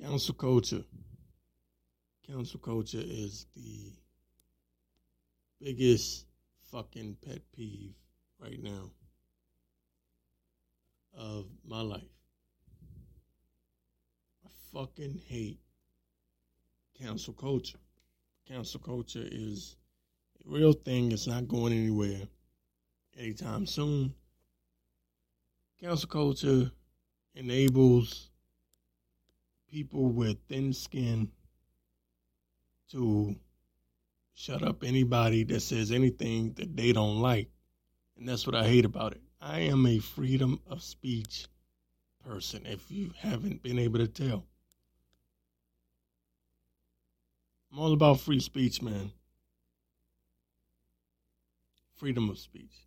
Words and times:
Cancel 0.00 0.34
culture. 0.34 0.84
Cancel 2.24 2.60
culture 2.60 3.02
is 3.02 3.46
the 3.56 3.92
biggest 5.60 6.26
fucking 6.70 7.16
pet 7.26 7.40
peeve 7.52 7.94
right 8.38 8.62
now 8.62 8.92
of 11.18 11.46
my 11.66 11.80
life. 11.80 12.02
I 14.44 14.48
fucking 14.72 15.20
hate 15.26 15.58
cancel 16.96 17.34
culture. 17.34 17.78
Cancel 18.46 18.78
culture 18.78 19.26
is 19.28 19.74
a 20.46 20.48
real 20.48 20.74
thing. 20.74 21.10
It's 21.10 21.26
not 21.26 21.48
going 21.48 21.72
anywhere 21.72 22.28
anytime 23.18 23.66
soon. 23.66 24.14
Cancel 25.80 26.08
culture 26.08 26.70
enables 27.34 28.27
people 29.70 30.10
with 30.10 30.38
thin 30.48 30.72
skin 30.72 31.30
to 32.90 33.36
shut 34.34 34.62
up 34.62 34.82
anybody 34.82 35.44
that 35.44 35.60
says 35.60 35.90
anything 35.92 36.52
that 36.54 36.76
they 36.76 36.92
don't 36.92 37.20
like. 37.20 37.48
And 38.16 38.28
that's 38.28 38.46
what 38.46 38.56
I 38.56 38.64
hate 38.64 38.84
about 38.84 39.12
it. 39.12 39.20
I 39.40 39.60
am 39.60 39.86
a 39.86 39.98
freedom 39.98 40.60
of 40.66 40.82
speech 40.82 41.46
person, 42.24 42.66
if 42.66 42.90
you 42.90 43.12
haven't 43.16 43.62
been 43.62 43.78
able 43.78 43.98
to 43.98 44.08
tell. 44.08 44.44
I'm 47.72 47.78
all 47.78 47.92
about 47.92 48.20
free 48.20 48.40
speech, 48.40 48.82
man. 48.82 49.12
Freedom 51.96 52.30
of 52.30 52.38
speech. 52.38 52.86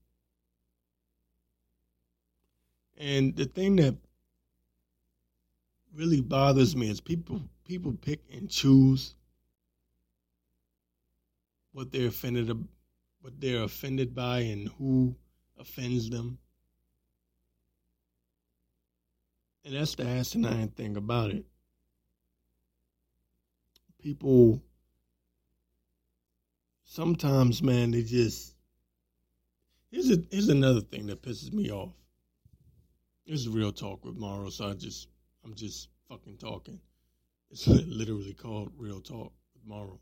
And 2.98 3.36
the 3.36 3.46
thing 3.46 3.78
that 3.78 3.96
really 5.96 6.22
bothers 6.22 6.76
me 6.76 6.90
is 6.90 7.02
people 7.02 7.42
people 7.66 7.94
pick 8.02 8.20
and 8.34 8.50
choose 8.50 9.16
what 11.74 11.92
they're 11.92 12.08
offended 12.08 12.50
what 13.22 13.40
they're 13.40 13.64
offended 13.64 14.16
by 14.16 14.40
and 14.40 14.68
who 14.80 15.16
offends 15.60 16.10
them. 16.10 16.40
And 19.64 19.76
that's 19.76 19.96
the 19.96 20.08
asinine 20.08 20.70
thing 20.70 20.98
about 20.98 21.30
it. 21.30 21.46
People 24.02 24.64
sometimes, 26.84 27.62
man, 27.62 27.92
they 27.92 28.02
just 28.02 28.56
here's 29.92 30.10
a, 30.10 30.18
here's 30.32 30.50
another 30.50 30.82
thing 30.82 31.06
that 31.08 31.22
pisses 31.22 31.54
me 31.54 31.70
off. 31.72 31.94
This 33.28 33.42
is 33.42 33.50
real 33.50 33.72
talk 33.72 34.04
with 34.04 34.18
Morrow, 34.18 34.50
so 34.50 34.70
I 34.70 34.74
just 34.74 35.08
I'm 35.44 35.56
just 35.56 35.90
fucking 36.08 36.38
talking. 36.38 36.80
It's 37.50 37.68
literally 37.68 38.34
called 38.34 38.72
real 38.78 39.02
talk 39.02 39.34
with 39.54 39.66
Morrow. 39.66 40.00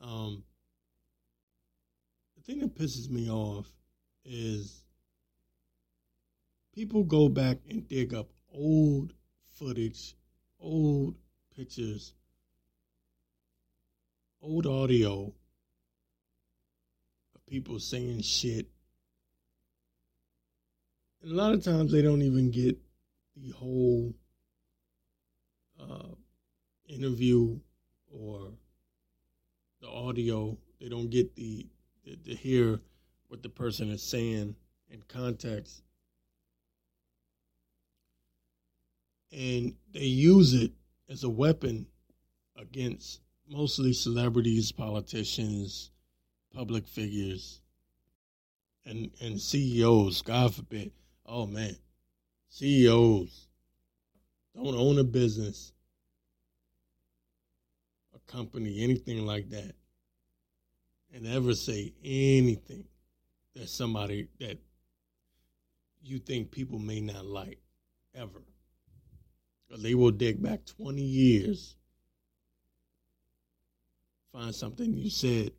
Um, 0.00 0.44
the 2.36 2.42
thing 2.42 2.60
that 2.60 2.76
pisses 2.76 3.10
me 3.10 3.30
off 3.30 3.66
is 4.24 4.84
people 6.74 7.02
go 7.04 7.28
back 7.28 7.58
and 7.68 7.88
dig 7.88 8.14
up 8.14 8.28
old 8.52 9.12
footage, 9.58 10.14
old 10.60 11.16
pictures, 11.56 12.14
old 14.40 14.66
audio 14.66 15.32
of 17.34 17.46
people 17.46 17.80
saying 17.80 18.22
shit. 18.22 18.68
And 21.22 21.32
a 21.32 21.34
lot 21.34 21.54
of 21.54 21.64
times 21.64 21.90
they 21.90 22.02
don't 22.02 22.22
even 22.22 22.52
get 22.52 22.78
the 23.42 23.50
whole 23.50 24.14
uh, 25.80 26.14
interview 26.88 27.58
or 28.12 28.52
the 29.80 29.88
audio. 29.88 30.56
They 30.80 30.88
don't 30.88 31.10
get 31.10 31.34
the, 31.36 31.66
the 32.04 32.16
to 32.16 32.34
hear 32.34 32.80
what 33.28 33.42
the 33.42 33.48
person 33.48 33.90
is 33.90 34.02
saying 34.02 34.54
in 34.90 35.02
context. 35.08 35.82
And 39.30 39.74
they 39.92 40.00
use 40.00 40.54
it 40.54 40.72
as 41.08 41.24
a 41.24 41.28
weapon 41.28 41.86
against 42.56 43.20
mostly 43.48 43.92
celebrities, 43.92 44.72
politicians, 44.72 45.90
public 46.54 46.86
figures, 46.86 47.60
and, 48.84 49.10
and 49.20 49.40
CEOs, 49.40 50.22
God 50.22 50.54
forbid. 50.54 50.92
Oh 51.26 51.46
man, 51.46 51.76
CEOs 52.48 53.48
don't 54.54 54.74
own 54.74 54.98
a 54.98 55.04
business, 55.04 55.72
a 58.14 58.18
company, 58.30 58.82
anything 58.82 59.24
like 59.24 59.50
that, 59.50 59.74
and 61.14 61.26
ever 61.26 61.54
say 61.54 61.92
anything 62.04 62.84
that 63.54 63.68
somebody 63.68 64.28
that 64.40 64.58
you 66.02 66.18
think 66.18 66.50
people 66.50 66.78
may 66.78 67.00
not 67.00 67.26
like 67.26 67.58
ever. 68.14 68.42
They 69.76 69.94
will 69.94 70.10
dig 70.10 70.42
back 70.42 70.64
20 70.64 71.02
years, 71.02 71.76
find 74.32 74.54
something 74.54 74.94
you 74.94 75.10
said, 75.10 75.52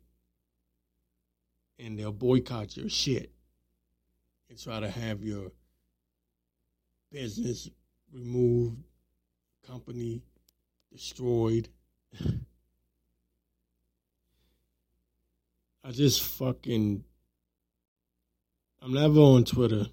and 1.78 1.98
they'll 1.98 2.12
boycott 2.12 2.76
your 2.76 2.88
shit 2.88 3.32
and 4.48 4.60
try 4.60 4.80
to 4.80 4.90
have 4.90 5.22
your 5.22 5.52
business 7.10 7.68
removed, 8.12 8.82
company 9.66 10.22
destroyed. 10.92 11.68
I 15.82 15.92
just 15.92 16.22
fucking 16.22 17.04
I'm 18.82 18.94
never 18.94 19.20
on 19.20 19.44
Twitter. 19.44 19.86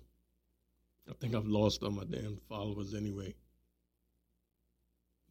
I 1.09 1.13
think 1.19 1.35
I've 1.35 1.47
lost 1.47 1.83
all 1.83 1.91
my 1.91 2.05
damn 2.05 2.37
followers 2.47 2.93
anyway. 2.93 3.33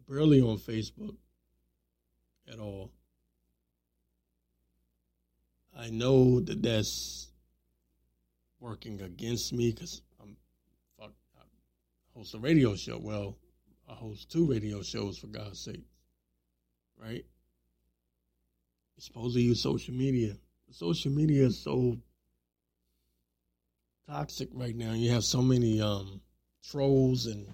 Barely 0.09 0.41
on 0.41 0.59
Facebook 0.59 1.17
at 2.51 2.59
all. 2.59 2.91
I 5.77 5.91
know 5.91 6.41
that 6.41 6.63
that's 6.63 7.29
working 8.61 9.01
against 9.01 9.53
me 9.53 9.73
because 9.73 10.03
host 12.17 12.35
a 12.35 12.39
radio 12.39 12.75
show. 12.75 12.99
Well, 12.99 13.37
I 13.89 13.93
host 13.93 14.31
two 14.31 14.47
radio 14.47 14.83
shows 14.83 15.19
for 15.19 15.27
God's 15.27 15.61
sake, 15.61 15.85
right? 16.97 17.25
You're 18.97 19.01
supposed 19.01 19.37
to 19.37 19.43
use 19.43 19.63
social 19.63 19.95
media. 19.95 20.35
Social 20.71 21.13
media 21.13 21.45
is 21.45 21.63
so 21.63 21.99
toxic 24.09 24.49
right 24.55 24.75
now. 24.75 24.93
You 24.93 25.11
have 25.11 25.25
so 25.25 25.43
many 25.43 25.81
um, 25.81 26.21
trolls 26.67 27.27
and 27.27 27.47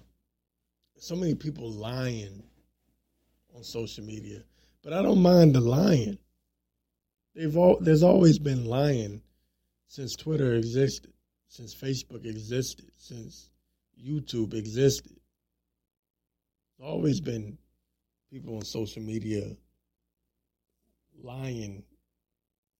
so 0.97 1.15
many 1.15 1.35
people 1.35 1.69
lying 1.69 2.41
on 3.53 3.63
social 3.63 4.05
media. 4.05 4.43
But 4.81 4.93
I 4.93 5.01
don't 5.01 5.21
mind 5.21 5.55
the 5.55 5.61
lying. 5.61 6.17
They've 7.35 7.55
all, 7.57 7.79
there's 7.81 8.03
always 8.03 8.39
been 8.39 8.65
lying 8.65 9.21
since 9.87 10.15
Twitter 10.15 10.53
existed, 10.53 11.11
since 11.49 11.75
Facebook 11.75 12.25
existed, 12.25 12.89
since 12.97 13.49
YouTube 14.01 14.53
existed. 14.53 15.19
There's 16.77 16.89
always 16.89 17.19
been 17.19 17.57
people 18.31 18.55
on 18.55 18.63
social 18.63 19.01
media 19.01 19.55
lying 21.21 21.83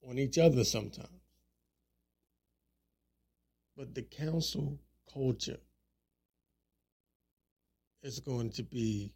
on 0.08 0.18
each 0.18 0.38
other 0.38 0.64
sometimes. 0.64 1.10
But 3.76 3.96
the 3.96 4.04
cancel 4.04 4.80
culture 5.12 5.58
is 8.04 8.20
going 8.20 8.52
to 8.52 8.64
be 8.64 9.14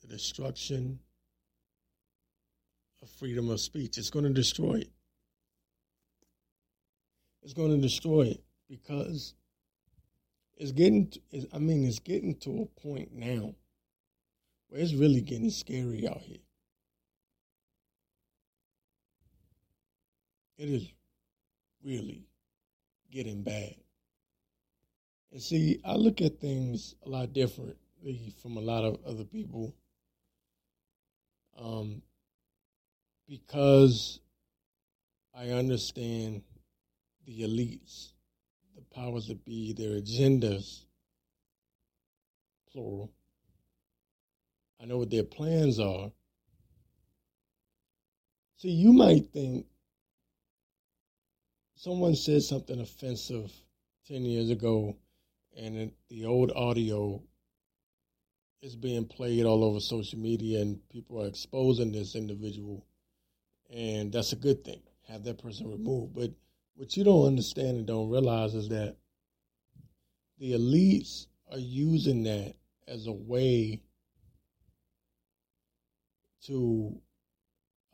the 0.00 0.08
destruction 0.08 0.98
of 3.02 3.08
freedom 3.08 3.50
of 3.50 3.60
speech. 3.60 3.98
It's 3.98 4.10
going 4.10 4.24
to 4.24 4.32
destroy 4.32 4.74
it. 4.74 4.90
It's 7.42 7.54
going 7.54 7.70
to 7.70 7.80
destroy 7.80 8.22
it 8.22 8.42
because 8.68 9.34
it's 10.56 10.72
getting, 10.72 11.08
to, 11.08 11.20
I 11.52 11.58
mean, 11.58 11.84
it's 11.84 11.98
getting 11.98 12.34
to 12.36 12.62
a 12.62 12.80
point 12.80 13.14
now 13.14 13.54
where 14.68 14.80
it's 14.80 14.94
really 14.94 15.20
getting 15.20 15.50
scary 15.50 16.08
out 16.08 16.20
here. 16.20 16.38
It 20.58 20.68
is 20.68 20.88
really 21.84 22.26
getting 23.10 23.42
bad. 23.42 23.74
And 25.32 25.42
see, 25.42 25.80
I 25.84 25.94
look 25.94 26.22
at 26.22 26.40
things 26.40 26.94
a 27.04 27.08
lot 27.08 27.32
differently 27.34 28.34
from 28.40 28.56
a 28.56 28.60
lot 28.60 28.84
of 28.84 28.98
other 29.06 29.24
people. 29.24 29.74
Um, 31.58 32.02
because 33.28 34.20
I 35.34 35.48
understand 35.50 36.42
the 37.26 37.42
elites, 37.42 38.12
powers 38.96 39.26
that 39.26 39.44
be, 39.44 39.74
their 39.74 40.00
agendas, 40.00 40.84
plural. 42.72 43.12
I 44.80 44.86
know 44.86 44.98
what 44.98 45.10
their 45.10 45.22
plans 45.22 45.78
are. 45.78 46.10
See, 48.56 48.70
you 48.70 48.92
might 48.92 49.32
think 49.32 49.66
someone 51.74 52.14
said 52.14 52.42
something 52.42 52.80
offensive 52.80 53.52
10 54.08 54.24
years 54.24 54.48
ago, 54.48 54.96
and 55.56 55.92
the 56.08 56.24
old 56.24 56.52
audio 56.56 57.22
is 58.62 58.76
being 58.76 59.04
played 59.04 59.44
all 59.44 59.62
over 59.62 59.78
social 59.78 60.18
media, 60.18 60.60
and 60.62 60.80
people 60.88 61.22
are 61.22 61.28
exposing 61.28 61.92
this 61.92 62.14
individual, 62.14 62.86
and 63.70 64.10
that's 64.10 64.32
a 64.32 64.36
good 64.36 64.64
thing. 64.64 64.80
Have 65.06 65.22
that 65.24 65.42
person 65.42 65.70
removed. 65.70 66.14
But 66.14 66.30
what 66.76 66.94
you 66.96 67.04
don't 67.04 67.26
understand 67.26 67.78
and 67.78 67.86
don't 67.86 68.10
realize 68.10 68.54
is 68.54 68.68
that 68.68 68.96
the 70.38 70.52
elites 70.52 71.26
are 71.50 71.58
using 71.58 72.22
that 72.24 72.54
as 72.86 73.06
a 73.06 73.12
way 73.12 73.80
to 76.44 76.94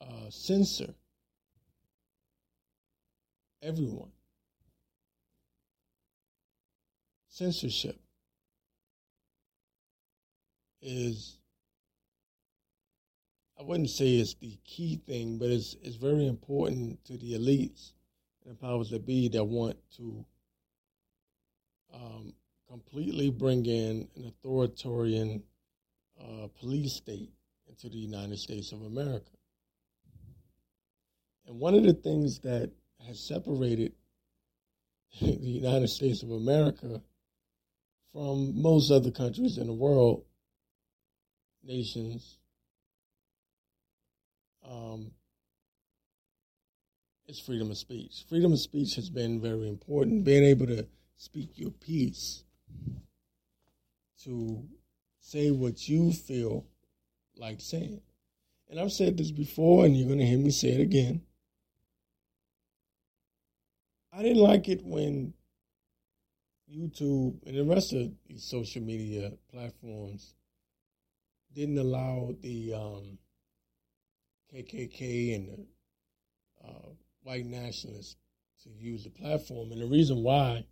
uh, 0.01 0.29
censor 0.29 0.93
everyone. 3.63 4.11
Censorship 7.29 7.99
is, 10.83 11.39
I 13.59 13.63
wouldn't 13.63 13.91
say 13.91 14.17
it's 14.17 14.35
the 14.35 14.59
key 14.65 15.01
thing, 15.07 15.39
but 15.39 15.51
it's, 15.51 15.77
it's 15.83 15.97
very 15.97 16.27
important 16.27 17.03
to 17.05 17.17
the 17.17 17.35
elites 17.35 17.93
and 18.45 18.55
the 18.55 18.59
powers 18.59 18.91
that 18.91 19.07
be 19.07 19.29
that 19.29 19.45
want 19.45 19.77
to 19.97 20.25
um, 21.95 22.33
completely 22.69 23.31
bring 23.31 23.67
in 23.67 24.09
an 24.17 24.27
authoritarian 24.27 25.43
uh, 26.21 26.49
police 26.59 26.95
state 26.95 27.31
into 27.69 27.89
the 27.89 27.99
United 27.99 28.39
States 28.39 28.73
of 28.73 28.83
America. 28.83 29.31
And 31.47 31.59
one 31.59 31.75
of 31.75 31.85
the 31.85 31.95
things 31.95 32.39
that 32.41 32.71
has 33.07 33.21
separated 33.21 33.93
the 35.21 35.29
United 35.29 35.89
States 35.89 36.23
of 36.23 36.31
America 36.31 37.03
from 38.13 38.61
most 38.61 38.91
other 38.91 39.11
countries 39.11 39.59
in 39.59 39.67
the 39.67 39.73
world, 39.73 40.25
nations, 41.65 42.39
um, 44.69 45.11
is 47.33 47.41
freedom 47.41 47.71
of 47.71 47.79
speech. 47.79 48.25
Freedom 48.29 48.53
of 48.53 48.59
speech 48.59 48.95
has 48.97 49.09
been 49.09 49.41
very 49.41 49.67
important. 49.67 50.23
Being 50.23 50.45
able 50.45 50.67
to 50.67 50.87
speak 51.17 51.59
your 51.59 51.71
piece, 51.71 52.45
to 54.25 54.63
say 55.19 55.51
what 55.51 55.89
you 55.89 56.13
feel 56.13 56.67
like 57.37 57.61
saying. 57.61 58.03
And 58.69 58.79
I've 58.79 58.93
said 58.93 59.17
this 59.17 59.31
before, 59.31 59.87
and 59.87 59.97
you're 59.97 60.07
going 60.07 60.19
to 60.19 60.27
hear 60.27 60.39
me 60.39 60.51
say 60.51 60.69
it 60.73 60.81
again. 60.81 61.23
I 64.13 64.23
didn't 64.23 64.43
like 64.43 64.69
it 64.69 64.85
when 64.85 65.33
YouTube 66.71 67.47
and 67.47 67.57
the 67.57 67.65
rest 67.65 67.95
of 67.95 68.13
these 68.29 68.45
social 68.45 68.83
media 68.83 69.33
platforms 69.51 70.35
didn't 71.55 71.79
allow 71.79 72.35
the 72.43 72.75
um, 72.75 73.19
KKK 74.53 75.35
and 75.35 75.49
the 75.49 76.69
uh, 76.69 76.93
white 77.23 77.47
nationalists 77.47 78.17
to 78.63 78.71
use 78.71 79.05
the 79.05 79.11
platform. 79.11 79.73
And 79.73 79.81
the 79.81 79.87
reason 79.87 80.23
why 80.23 80.65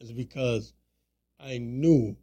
is 0.00 0.12
because 0.12 0.72
I 1.38 1.58
knew 1.58 2.16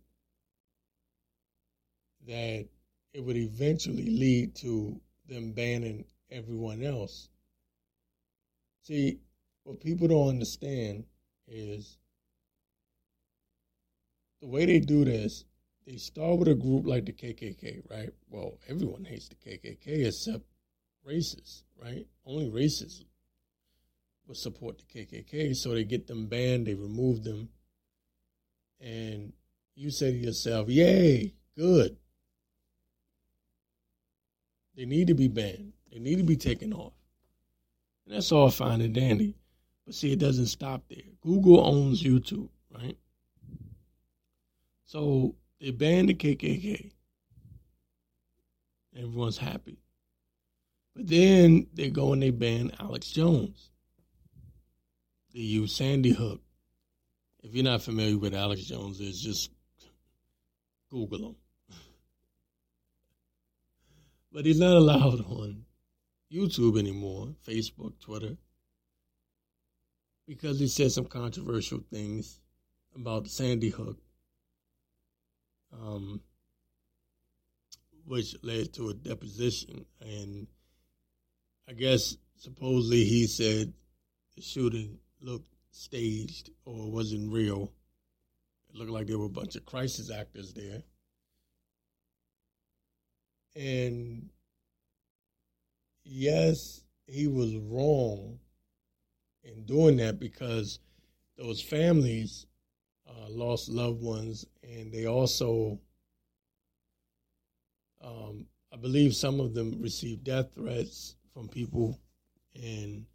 that 2.27 2.67
it 3.13 3.23
would 3.23 3.37
eventually 3.37 4.05
lead 4.05 4.55
to 4.55 4.99
them 5.27 5.51
banning 5.51 6.05
everyone 6.31 6.83
else. 6.83 7.29
See, 8.83 9.19
what 9.63 9.79
people 9.79 10.07
don't 10.07 10.29
understand 10.29 11.05
is 11.47 11.97
the 14.41 14.47
way 14.47 14.65
they 14.65 14.79
do 14.79 15.05
this, 15.05 15.45
they 15.85 15.97
start 15.97 16.39
with 16.39 16.47
a 16.47 16.55
group 16.55 16.85
like 16.85 17.05
the 17.05 17.11
KKK, 17.11 17.81
right? 17.89 18.09
Well, 18.29 18.57
everyone 18.67 19.05
hates 19.05 19.27
the 19.27 19.35
KKK 19.35 20.07
except 20.07 20.43
racists, 21.07 21.63
right? 21.81 22.05
Only 22.25 22.49
racism 22.49 23.05
would 24.27 24.37
support 24.37 24.77
the 24.77 24.85
KKK, 24.85 25.55
so 25.55 25.73
they 25.73 25.83
get 25.83 26.07
them 26.07 26.27
banned, 26.27 26.67
they 26.67 26.75
remove 26.75 27.23
them, 27.23 27.49
and 28.79 29.33
you 29.75 29.89
say 29.89 30.11
to 30.11 30.17
yourself, 30.17 30.69
"Yay, 30.69 31.33
good." 31.55 31.97
They 34.75 34.85
need 34.85 35.07
to 35.07 35.13
be 35.13 35.27
banned. 35.27 35.73
They 35.91 35.99
need 35.99 36.17
to 36.17 36.23
be 36.23 36.37
taken 36.37 36.71
off. 36.73 36.93
And 38.05 38.15
that's 38.15 38.31
all 38.31 38.49
fine 38.49 38.81
and 38.81 38.93
dandy. 38.93 39.35
But 39.85 39.95
see, 39.95 40.11
it 40.13 40.19
doesn't 40.19 40.45
stop 40.45 40.87
there. 40.87 41.03
Google 41.21 41.59
owns 41.65 42.01
YouTube, 42.03 42.49
right? 42.69 42.97
So 44.85 45.35
they 45.59 45.71
banned 45.71 46.09
the 46.09 46.13
KKK. 46.13 46.91
Everyone's 48.95 49.37
happy. 49.37 49.79
But 50.99 51.07
then 51.07 51.67
they 51.73 51.89
go 51.89 52.11
and 52.11 52.21
they 52.21 52.29
ban 52.29 52.73
Alex 52.77 53.07
Jones. 53.07 53.69
They 55.33 55.39
use 55.39 55.73
Sandy 55.73 56.11
Hook. 56.11 56.41
If 57.41 57.55
you're 57.55 57.63
not 57.63 57.83
familiar 57.83 58.17
with 58.17 58.35
Alex 58.35 58.63
Jones, 58.63 58.99
is 58.99 59.21
just 59.21 59.49
Google 60.91 61.29
him. 61.29 61.35
but 64.33 64.45
he's 64.45 64.59
not 64.59 64.75
allowed 64.75 65.21
on 65.21 65.63
YouTube 66.29 66.77
anymore, 66.77 67.29
Facebook, 67.47 67.97
Twitter 68.01 68.35
because 70.27 70.59
he 70.59 70.67
said 70.67 70.91
some 70.91 71.05
controversial 71.05 71.79
things 71.89 72.41
about 72.93 73.29
Sandy 73.29 73.69
Hook, 73.69 73.97
um, 75.71 76.19
which 78.05 78.35
led 78.43 78.73
to 78.73 78.89
a 78.89 78.93
deposition. 78.93 79.85
And 80.01 80.45
I 81.69 81.73
guess 81.73 82.17
supposedly 82.35 83.03
he 83.03 83.27
said 83.27 83.71
the 84.35 84.41
shooting 84.41 84.97
looked 85.21 85.53
staged 85.69 86.49
or 86.65 86.89
wasn't 86.89 87.31
real. 87.31 87.71
It 88.69 88.75
looked 88.75 88.89
like 88.89 89.05
there 89.05 89.19
were 89.19 89.27
a 89.27 89.29
bunch 89.29 89.55
of 89.55 89.67
crisis 89.67 90.09
actors 90.09 90.51
there. 90.51 90.81
And 93.55 94.29
yes, 96.03 96.81
he 97.05 97.27
was 97.27 97.55
wrong 97.55 98.39
in 99.43 99.63
doing 99.65 99.97
that 99.97 100.19
because 100.19 100.79
those 101.37 101.61
families 101.61 102.47
uh, 103.07 103.29
lost 103.29 103.69
loved 103.69 104.01
ones, 104.01 104.43
and 104.63 104.91
they 104.91 105.05
also, 105.05 105.79
um, 108.03 108.47
I 108.73 108.77
believe, 108.77 109.15
some 109.15 109.39
of 109.39 109.53
them 109.53 109.79
received 109.79 110.23
death 110.23 110.47
threats 110.55 111.15
from 111.33 111.47
people, 111.47 111.99
and 112.55 113.05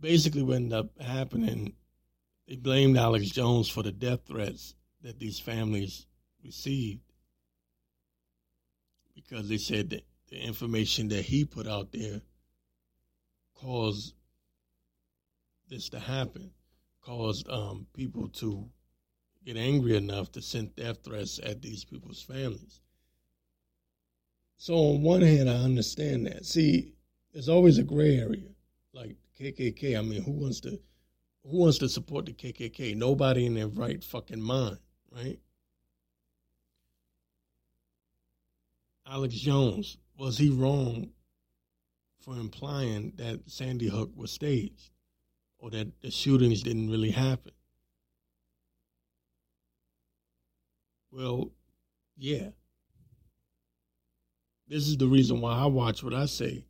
basically, 0.00 0.42
what 0.42 0.56
ended 0.56 0.72
up 0.72 1.00
happening, 1.00 1.74
they 2.48 2.56
blamed 2.56 2.96
Alex 2.96 3.28
Jones 3.28 3.68
for 3.68 3.82
the 3.82 3.92
death 3.92 4.20
threats 4.26 4.74
that 5.02 5.18
these 5.18 5.38
families 5.38 6.06
received 6.44 7.00
because 9.14 9.48
they 9.48 9.58
said 9.58 9.90
that 9.90 10.04
the 10.28 10.38
information 10.38 11.08
that 11.08 11.24
he 11.24 11.44
put 11.44 11.66
out 11.66 11.92
there 11.92 12.20
caused 13.54 14.14
this 15.68 15.88
to 15.90 15.98
happen, 15.98 16.50
caused 17.02 17.48
um, 17.48 17.86
people 17.94 18.28
to 18.28 18.68
get 19.44 19.56
angry 19.56 19.96
enough 19.96 20.30
to 20.32 20.42
send 20.42 20.74
death 20.76 20.98
threats 21.04 21.40
at 21.42 21.62
these 21.62 21.84
people's 21.84 22.22
families. 22.22 22.80
So 24.60 24.74
on 24.74 25.00
one 25.00 25.22
hand, 25.22 25.48
I 25.48 25.54
understand 25.54 26.26
that. 26.26 26.44
See, 26.44 26.92
there's 27.32 27.48
always 27.48 27.78
a 27.78 27.82
gray 27.82 28.18
area, 28.18 28.50
like 28.92 29.16
KKK. 29.40 29.98
I 29.98 30.02
mean, 30.02 30.22
who 30.22 30.32
wants 30.32 30.60
to 30.60 30.78
who 31.46 31.56
wants 31.56 31.78
to 31.78 31.88
support 31.88 32.26
the 32.26 32.34
KKK? 32.34 32.94
Nobody 32.94 33.46
in 33.46 33.54
their 33.54 33.68
right 33.68 34.04
fucking 34.04 34.42
mind, 34.42 34.76
right? 35.10 35.38
Alex 39.06 39.34
Jones, 39.34 39.96
was 40.18 40.36
he 40.36 40.50
wrong 40.50 41.08
for 42.20 42.34
implying 42.34 43.14
that 43.16 43.40
Sandy 43.46 43.88
Hook 43.88 44.10
was 44.14 44.30
staged 44.30 44.90
or 45.58 45.70
that 45.70 45.88
the 46.02 46.10
shootings 46.10 46.62
didn't 46.62 46.90
really 46.90 47.12
happen. 47.12 47.52
Well, 51.10 51.50
yeah. 52.18 52.50
This 54.70 54.86
is 54.86 54.96
the 54.96 55.08
reason 55.08 55.40
why 55.40 55.58
I 55.58 55.66
watch 55.66 56.04
what 56.04 56.14
I 56.14 56.26
say 56.26 56.64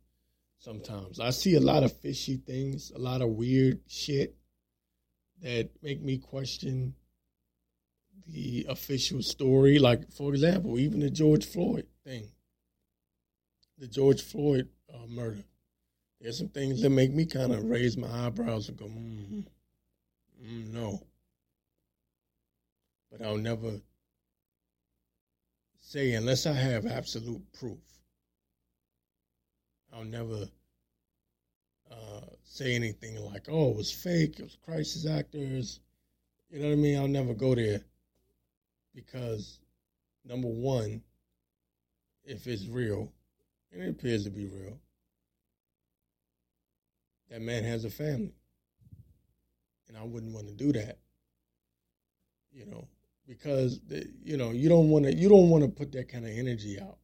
sometimes. 0.57 1.19
I 1.19 1.29
see 1.29 1.53
a 1.53 1.59
lot 1.59 1.83
of 1.83 1.95
fishy 1.95 2.37
things, 2.37 2.91
a 2.95 2.97
lot 2.97 3.21
of 3.21 3.29
weird 3.29 3.79
shit 3.87 4.35
that 5.43 5.69
make 5.83 6.01
me 6.01 6.17
question 6.17 6.95
the 8.27 8.65
official 8.67 9.21
story. 9.21 9.77
Like 9.77 10.11
for 10.11 10.31
example, 10.31 10.79
even 10.79 10.99
the 10.99 11.11
George 11.11 11.45
Floyd 11.45 11.85
thing, 12.03 12.31
the 13.77 13.87
George 13.87 14.23
Floyd 14.23 14.67
uh, 14.91 15.05
murder. 15.07 15.43
There's 16.19 16.39
some 16.39 16.49
things 16.49 16.81
that 16.81 16.89
make 16.89 17.13
me 17.13 17.27
kind 17.27 17.51
of 17.51 17.65
raise 17.65 17.97
my 17.97 18.25
eyebrows 18.25 18.67
and 18.67 18.77
go, 18.79 18.85
mm, 18.85 19.45
mm, 20.43 20.73
no. 20.73 21.03
But 23.11 23.21
I'll 23.21 23.37
never 23.37 23.79
say 25.79 26.13
unless 26.13 26.47
I 26.47 26.53
have 26.53 26.87
absolute 26.87 27.43
proof. 27.53 27.77
I'll 30.01 30.07
never 30.07 30.47
uh, 31.91 32.21
say 32.43 32.73
anything 32.73 33.23
like, 33.23 33.45
"Oh, 33.47 33.69
it 33.69 33.77
was 33.77 33.91
fake. 33.91 34.39
It 34.39 34.43
was 34.43 34.57
crisis 34.65 35.05
actors." 35.05 35.79
You 36.49 36.59
know 36.59 36.69
what 36.69 36.73
I 36.73 36.77
mean? 36.77 36.97
I'll 36.97 37.07
never 37.07 37.35
go 37.35 37.53
there 37.53 37.81
because 38.95 39.59
number 40.25 40.47
one, 40.47 41.03
if 42.23 42.47
it's 42.47 42.67
real, 42.67 43.13
and 43.71 43.83
it 43.83 43.89
appears 43.89 44.23
to 44.23 44.31
be 44.31 44.47
real, 44.47 44.79
that 47.29 47.41
man 47.41 47.63
has 47.63 47.85
a 47.85 47.89
family, 47.91 48.33
and 49.87 49.95
I 49.95 50.03
wouldn't 50.03 50.33
want 50.33 50.47
to 50.47 50.53
do 50.53 50.71
that. 50.73 50.97
You 52.51 52.65
know, 52.65 52.87
because 53.27 53.79
you 54.23 54.35
know 54.35 54.49
you 54.49 54.67
don't 54.67 54.89
want 54.89 55.05
to 55.05 55.13
you 55.13 55.29
don't 55.29 55.49
want 55.49 55.63
to 55.63 55.69
put 55.69 55.91
that 55.91 56.09
kind 56.09 56.25
of 56.25 56.31
energy 56.31 56.79
out. 56.81 56.97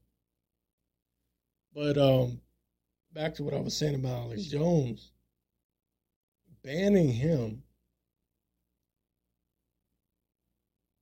But 1.76 2.00
um, 2.00 2.42
back 3.14 3.36
to 3.36 3.44
what 3.44 3.54
I 3.54 3.60
was 3.60 3.76
saying 3.76 3.96
about 3.96 4.26
Alex 4.26 4.44
Jones, 4.44 5.12
banning 6.64 7.10
him 7.10 7.64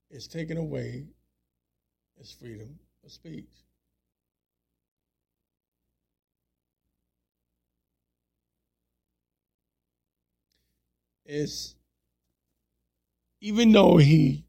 is 0.09 0.27
taking 0.27 0.57
away 0.57 1.05
his 2.17 2.31
freedom 2.31 2.79
of 3.03 3.11
speech. 3.11 3.49
It's 11.25 11.75
even 13.41 13.71
though 13.71 13.97
he 13.97 14.45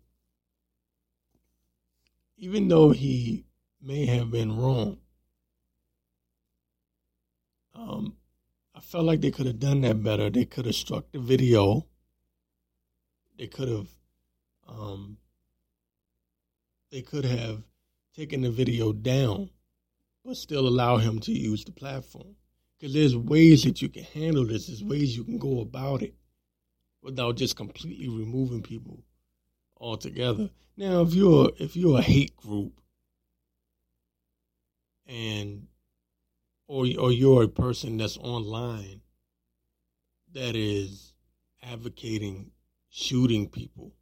even 2.39 2.69
though 2.69 2.91
he 2.91 3.47
may 3.81 4.05
have 4.05 4.31
been 4.31 4.57
wrong, 4.57 4.99
um, 7.77 8.17
I 8.75 8.81
felt 8.81 9.05
like 9.05 9.21
they 9.21 9.31
could 9.31 9.47
have 9.47 9.59
done 9.59 9.83
that 9.83 10.03
better. 10.03 10.31
They 10.31 10.45
could 10.45 10.67
have 10.67 10.75
struck 10.75 11.11
the 11.13 11.19
video. 11.19 11.87
They 13.39 13.47
could 13.47 13.69
have, 13.69 13.89
um, 14.69 15.19
they 16.91 17.03
could 17.03 17.25
have 17.25 17.63
taken 18.15 18.43
the 18.43 18.51
video 18.51 18.93
down, 18.93 19.51
but 20.25 20.37
still 20.37 20.67
allow 20.67 20.97
him 20.97 21.21
to 21.21 21.33
use 21.33 21.65
the 21.65 21.73
platform. 21.73 22.37
Because 22.79 22.95
there's 22.95 23.17
ways 23.17 23.65
that 23.65 23.81
you 23.81 23.89
can 23.89 24.05
handle 24.05 24.47
this. 24.47 24.67
There's 24.67 24.85
ways 24.85 25.17
you 25.17 25.25
can 25.25 25.39
go 25.39 25.61
about 25.61 26.03
it 26.03 26.15
without 27.03 27.37
just 27.37 27.57
completely 27.57 28.09
removing 28.09 28.63
people 28.63 29.03
altogether. 29.79 30.51
Now, 30.77 31.03
if 31.03 31.15
you're 31.15 31.53
if 31.59 31.77
you're 31.77 31.99
a 31.99 32.03
hate 32.03 32.37
group 32.37 32.81
and 35.07 35.69
or 36.69 36.87
or 36.99 37.13
you're 37.13 37.45
a 37.45 37.49
person 37.49 37.97
that's 37.97 38.17
online 38.19 39.01
that 40.33 40.57
is 40.57 41.15
advocating 41.63 42.51
shooting 42.91 43.49
people, 43.49 43.93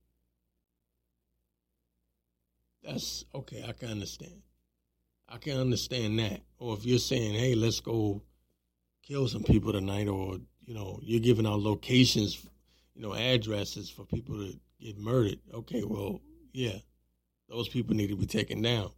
that's 2.82 3.24
okay. 3.34 3.64
I 3.66 3.72
can 3.72 3.90
understand. 3.90 4.42
I 5.28 5.38
can 5.38 5.58
understand 5.58 6.18
that. 6.18 6.40
Or 6.58 6.74
if 6.74 6.84
you're 6.84 6.98
saying, 6.98 7.34
"Hey, 7.34 7.54
let's 7.54 7.80
go 7.80 8.22
kill 9.02 9.28
some 9.28 9.42
people 9.42 9.72
tonight," 9.72 10.08
or 10.08 10.38
you 10.66 10.74
know, 10.74 10.98
you're 11.02 11.20
giving 11.20 11.46
out 11.46 11.60
locations, 11.60 12.44
you 12.94 13.02
know, 13.02 13.14
addresses 13.14 13.90
for 13.90 14.04
people 14.04 14.36
to 14.36 14.58
get 14.80 14.98
murdered. 14.98 15.40
Okay, 15.52 15.84
well, 15.84 16.20
yeah, 16.52 16.78
those 17.48 17.68
people 17.68 17.94
need 17.94 18.08
to 18.08 18.16
be 18.16 18.26
taken 18.26 18.62
down. 18.62 18.90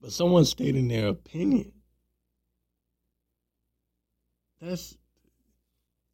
But 0.00 0.12
someone 0.12 0.44
stating 0.44 0.88
their 0.88 1.08
opinion, 1.08 1.72
that's, 4.60 4.96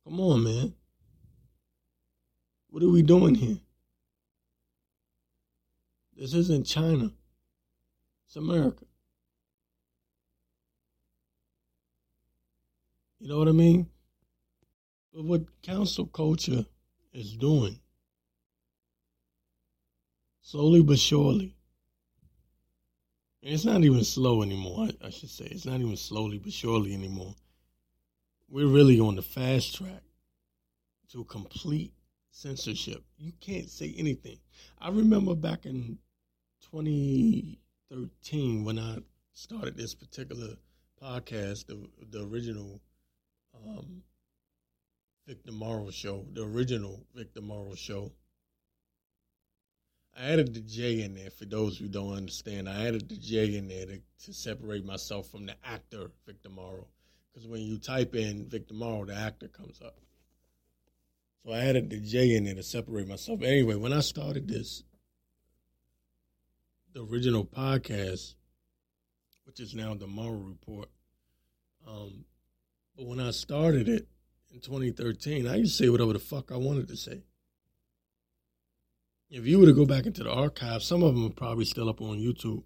come 0.04 0.20
on, 0.20 0.44
man. 0.44 0.74
What 2.70 2.82
are 2.82 2.88
we 2.88 3.02
doing 3.02 3.34
here? 3.34 3.58
This 6.16 6.34
isn't 6.34 6.66
China. 6.66 7.10
It's 8.26 8.36
America. 8.36 8.84
You 13.20 13.28
know 13.28 13.38
what 13.38 13.48
I 13.48 13.52
mean? 13.52 13.88
But 15.12 15.24
what 15.24 15.62
cancel 15.62 16.06
culture 16.06 16.64
is 17.12 17.36
doing 17.36 17.78
slowly 20.44 20.82
but 20.82 20.98
surely. 20.98 21.56
And 23.42 23.54
it's 23.54 23.64
not 23.64 23.82
even 23.82 24.04
slow 24.04 24.42
anymore, 24.42 24.88
I, 24.88 25.06
I 25.06 25.10
should 25.10 25.30
say. 25.30 25.46
It's 25.46 25.66
not 25.66 25.80
even 25.80 25.96
slowly 25.96 26.38
but 26.38 26.52
surely 26.52 26.94
anymore. 26.94 27.34
We're 28.48 28.66
really 28.66 29.00
on 29.00 29.16
the 29.16 29.22
fast 29.22 29.74
track 29.74 30.02
to 31.12 31.24
complete 31.24 31.92
censorship. 32.30 33.02
You 33.16 33.32
can't 33.40 33.70
say 33.70 33.94
anything. 33.96 34.38
I 34.78 34.90
remember 34.90 35.34
back 35.34 35.66
in 35.66 35.98
2013 36.70 38.64
when 38.64 38.78
I 38.78 38.98
started 39.32 39.76
this 39.76 39.94
particular 39.94 40.56
podcast, 41.02 41.66
the 41.66 41.88
the 42.10 42.26
original 42.26 42.80
um, 43.54 44.02
Victor 45.26 45.52
Morrow 45.52 45.90
show, 45.90 46.26
the 46.32 46.44
original 46.44 47.06
Victor 47.14 47.40
Morrow 47.40 47.74
show. 47.74 48.12
I 50.16 50.26
added 50.26 50.54
the 50.54 50.60
J 50.60 51.02
in 51.02 51.14
there 51.14 51.30
for 51.30 51.44
those 51.44 51.76
who 51.76 51.88
don't 51.88 52.14
understand. 52.14 52.68
I 52.68 52.86
added 52.86 53.08
the 53.08 53.16
J 53.16 53.56
in 53.56 53.68
there 53.68 53.86
to, 53.86 54.00
to 54.26 54.32
separate 54.32 54.84
myself 54.84 55.28
from 55.28 55.46
the 55.46 55.56
actor 55.64 56.10
Victor 56.26 56.50
Morrow. 56.50 56.86
Because 57.34 57.48
when 57.48 57.62
you 57.62 57.78
type 57.78 58.14
in 58.14 58.46
Victor 58.46 58.74
Morrow, 58.74 59.04
the 59.04 59.14
actor 59.14 59.48
comes 59.48 59.80
up. 59.84 59.96
So 61.44 61.52
I 61.52 61.58
added 61.58 61.90
the 61.90 61.98
J 61.98 62.36
in 62.36 62.44
there 62.44 62.54
to 62.54 62.62
separate 62.62 63.08
myself. 63.08 63.42
Anyway, 63.42 63.74
when 63.74 63.92
I 63.92 64.00
started 64.00 64.48
this, 64.48 64.84
the 66.92 67.04
original 67.04 67.44
podcast, 67.44 68.34
which 69.44 69.58
is 69.58 69.74
now 69.74 69.94
the 69.94 70.06
Morrow 70.06 70.36
Report, 70.36 70.88
um, 71.86 72.24
but 72.96 73.06
when 73.06 73.20
I 73.20 73.32
started 73.32 73.88
it 73.88 74.06
in 74.52 74.60
2013, 74.60 75.46
I 75.46 75.56
used 75.56 75.76
to 75.76 75.84
say 75.84 75.90
whatever 75.90 76.12
the 76.12 76.20
fuck 76.20 76.52
I 76.52 76.56
wanted 76.56 76.88
to 76.88 76.96
say 76.96 77.24
if 79.34 79.46
you 79.46 79.58
were 79.58 79.66
to 79.66 79.72
go 79.72 79.84
back 79.84 80.06
into 80.06 80.22
the 80.22 80.30
archives, 80.30 80.86
some 80.86 81.02
of 81.02 81.14
them 81.14 81.26
are 81.26 81.34
probably 81.34 81.64
still 81.64 81.88
up 81.88 82.00
on 82.00 82.18
YouTube. 82.18 82.62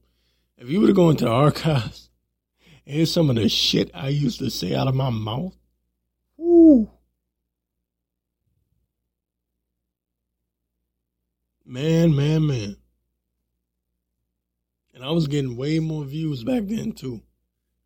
If 0.58 0.68
you 0.68 0.80
were 0.80 0.88
to 0.88 0.92
go 0.92 1.08
into 1.08 1.24
the 1.24 1.30
archives, 1.30 2.10
here's 2.88 3.12
some 3.12 3.28
of 3.28 3.36
the 3.36 3.48
shit 3.48 3.90
I 3.94 4.08
used 4.08 4.38
to 4.38 4.50
say 4.50 4.74
out 4.74 4.88
of 4.88 4.94
my 4.94 5.10
mouth. 5.10 5.54
Woo. 6.36 6.90
Man, 11.64 12.16
man, 12.16 12.46
man. 12.46 12.76
And 14.94 15.04
I 15.04 15.10
was 15.10 15.28
getting 15.28 15.56
way 15.56 15.78
more 15.78 16.04
views 16.04 16.42
back 16.42 16.62
then 16.64 16.92
too. 16.92 17.20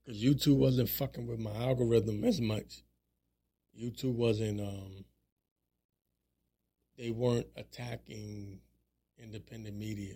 Because 0.04 0.22
YouTube 0.22 0.56
wasn't 0.56 0.88
fucking 0.88 1.26
with 1.26 1.40
my 1.40 1.54
algorithm 1.54 2.24
as 2.24 2.40
much. 2.40 2.82
YouTube 3.78 4.14
wasn't 4.14 4.60
um 4.60 5.04
they 6.96 7.10
weren't 7.10 7.48
attacking 7.56 8.60
independent 9.18 9.76
media 9.76 10.14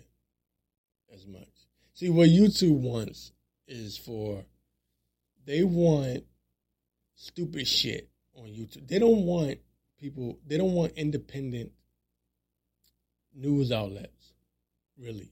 as 1.13 1.25
much. 1.25 1.49
See, 1.93 2.09
what 2.09 2.29
YouTube 2.29 2.79
wants 2.79 3.31
is 3.67 3.97
for 3.97 4.45
they 5.47 5.63
want 5.63 6.25
stupid 7.15 7.65
shit 7.65 8.09
on 8.35 8.47
YouTube. 8.47 8.87
They 8.87 8.99
don't 8.99 9.23
want 9.23 9.57
people, 9.97 10.37
they 10.45 10.57
don't 10.57 10.73
want 10.73 10.91
independent 10.97 11.71
news 13.33 13.71
outlets, 13.71 14.33
really. 14.99 15.31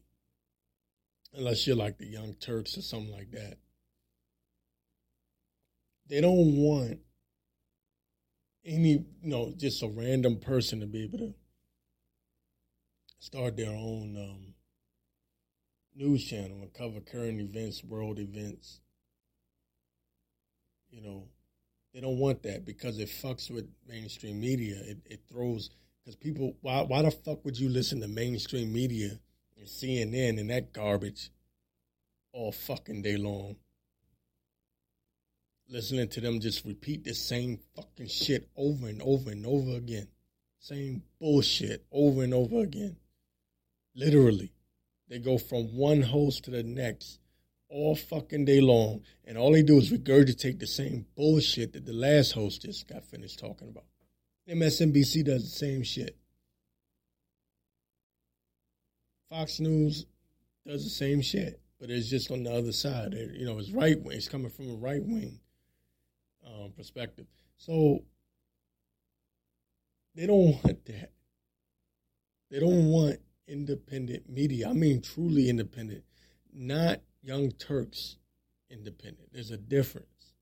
Unless 1.33 1.67
you're 1.67 1.75
like 1.75 1.97
the 1.97 2.07
Young 2.07 2.33
Turks 2.35 2.77
or 2.77 2.81
something 2.81 3.11
like 3.11 3.31
that. 3.31 3.57
They 6.07 6.21
don't 6.21 6.55
want 6.55 6.99
any, 8.63 8.91
you 8.91 9.05
know, 9.23 9.53
just 9.57 9.83
a 9.83 9.87
random 9.87 10.37
person 10.37 10.79
to 10.79 10.85
be 10.85 11.03
able 11.03 11.17
to 11.17 11.33
start 13.19 13.57
their 13.57 13.71
own 13.71 14.15
um, 14.17 14.53
news 15.93 16.23
channel 16.23 16.61
and 16.61 16.73
cover 16.73 17.01
current 17.01 17.41
events, 17.41 17.83
world 17.83 18.17
events. 18.17 18.79
You 20.89 21.01
know, 21.01 21.27
they 21.93 22.01
don't 22.01 22.19
want 22.19 22.43
that 22.43 22.65
because 22.65 22.99
it 22.99 23.09
fucks 23.09 23.49
with 23.49 23.69
mainstream 23.87 24.39
media. 24.39 24.75
It, 24.83 24.97
it 25.05 25.21
throws 25.29 25.69
Because 26.03 26.15
people, 26.15 26.55
why 26.61 26.81
why 26.81 27.01
the 27.01 27.11
fuck 27.11 27.43
would 27.45 27.59
you 27.59 27.69
listen 27.69 28.01
to 28.01 28.07
mainstream 28.07 28.71
media 28.73 29.19
and 29.57 29.67
CNN 29.67 30.39
and 30.39 30.49
that 30.49 30.73
garbage 30.73 31.31
all 32.33 32.51
fucking 32.51 33.01
day 33.01 33.17
long? 33.17 33.55
Listening 35.67 36.07
to 36.09 36.21
them 36.21 36.39
just 36.39 36.63
repeat 36.65 37.03
the 37.03 37.13
same 37.13 37.59
fucking 37.75 38.07
shit 38.07 38.49
over 38.55 38.87
and 38.87 39.01
over 39.01 39.31
and 39.31 39.45
over 39.45 39.75
again. 39.77 40.07
Same 40.59 41.01
bullshit 41.19 41.85
over 41.91 42.23
and 42.23 42.33
over 42.33 42.59
again. 42.59 42.97
Literally. 43.95 44.51
They 45.07 45.19
go 45.19 45.37
from 45.37 45.75
one 45.75 46.01
host 46.01 46.45
to 46.45 46.51
the 46.51 46.63
next 46.63 47.19
all 47.69 47.95
fucking 47.95 48.45
day 48.45 48.61
long, 48.61 49.01
and 49.25 49.37
all 49.37 49.51
they 49.51 49.63
do 49.63 49.77
is 49.77 49.91
regurgitate 49.91 50.59
the 50.59 50.67
same 50.67 51.05
bullshit 51.15 51.73
that 51.73 51.85
the 51.85 51.93
last 51.93 52.31
host 52.33 52.61
just 52.61 52.87
got 52.87 53.03
finished 53.03 53.39
talking 53.39 53.69
about. 53.69 53.85
MSNBC 54.49 55.25
does 55.25 55.43
the 55.43 55.57
same 55.57 55.83
shit. 55.83 56.17
Fox 59.29 59.59
News 59.59 60.05
does 60.65 60.83
the 60.83 60.89
same 60.89 61.21
shit, 61.21 61.59
but 61.79 61.89
it's 61.89 62.09
just 62.09 62.31
on 62.31 62.43
the 62.43 62.53
other 62.53 62.71
side. 62.71 63.13
It, 63.13 63.35
you 63.35 63.45
know, 63.45 63.57
it's 63.57 63.71
right 63.71 63.99
wing. 64.01 64.17
It's 64.17 64.29
coming 64.29 64.51
from 64.51 64.71
a 64.71 64.75
right 64.75 65.03
wing 65.03 65.39
um, 66.45 66.71
perspective. 66.77 67.25
So 67.57 68.03
they 70.13 70.27
don't 70.27 70.63
want 70.63 70.85
that. 70.85 71.11
They 72.51 72.59
don't 72.59 72.87
want 72.87 73.17
independent 73.47 74.29
media. 74.29 74.69
I 74.69 74.73
mean, 74.73 75.01
truly 75.01 75.49
independent, 75.49 76.03
not 76.53 77.01
Young 77.25 77.51
Turks 77.53 78.17
independent. 78.69 79.29
There's 79.33 79.49
a 79.49 79.57
difference. 79.57 80.33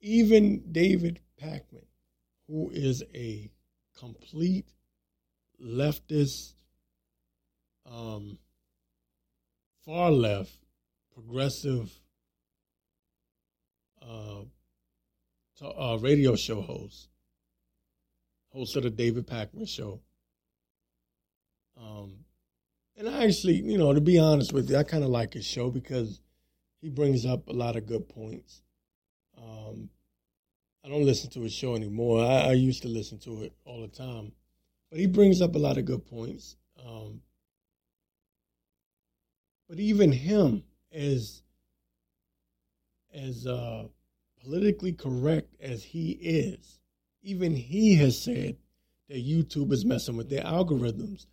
Even 0.00 0.62
David 0.72 1.20
Pakman, 1.40 1.84
who 2.48 2.70
is 2.70 3.02
a 3.14 3.50
complete 3.98 4.72
leftist, 5.62 6.54
um, 7.84 8.38
far 9.84 10.10
left, 10.10 10.56
progressive 11.12 11.92
uh, 14.00 14.40
uh, 15.62 15.98
radio 16.00 16.34
show 16.34 16.62
host, 16.62 17.11
host 18.52 18.76
of 18.76 18.82
the 18.82 18.90
David 18.90 19.26
Pakman 19.26 19.68
Show. 19.68 20.00
Um, 21.80 22.12
and 22.96 23.08
I 23.08 23.24
actually, 23.24 23.54
you 23.54 23.78
know, 23.78 23.92
to 23.92 24.00
be 24.00 24.18
honest 24.18 24.52
with 24.52 24.70
you, 24.70 24.76
I 24.76 24.82
kind 24.82 25.04
of 25.04 25.10
like 25.10 25.34
his 25.34 25.46
show 25.46 25.70
because 25.70 26.20
he 26.80 26.90
brings 26.90 27.24
up 27.24 27.48
a 27.48 27.52
lot 27.52 27.76
of 27.76 27.86
good 27.86 28.08
points. 28.08 28.62
Um, 29.38 29.88
I 30.84 30.88
don't 30.88 31.06
listen 31.06 31.30
to 31.30 31.40
his 31.40 31.52
show 31.52 31.74
anymore. 31.74 32.24
I, 32.24 32.48
I, 32.48 32.52
used 32.52 32.82
to 32.82 32.88
listen 32.88 33.18
to 33.20 33.44
it 33.44 33.52
all 33.64 33.80
the 33.80 33.88
time, 33.88 34.32
but 34.90 34.98
he 34.98 35.06
brings 35.06 35.40
up 35.40 35.54
a 35.54 35.58
lot 35.58 35.78
of 35.78 35.84
good 35.84 36.04
points. 36.06 36.56
Um, 36.84 37.22
but 39.68 39.78
even 39.78 40.12
him, 40.12 40.64
as 40.92 41.42
as 43.14 43.46
uh, 43.46 43.84
politically 44.42 44.92
correct 44.92 45.54
as 45.60 45.82
he 45.84 46.10
is, 46.12 46.78
even 47.22 47.54
he 47.54 47.96
has 47.96 48.20
said 48.20 48.56
that 49.08 49.26
YouTube 49.26 49.72
is 49.72 49.84
messing 49.84 50.16
with 50.16 50.28
their 50.28 50.44
algorithms, 50.44 51.26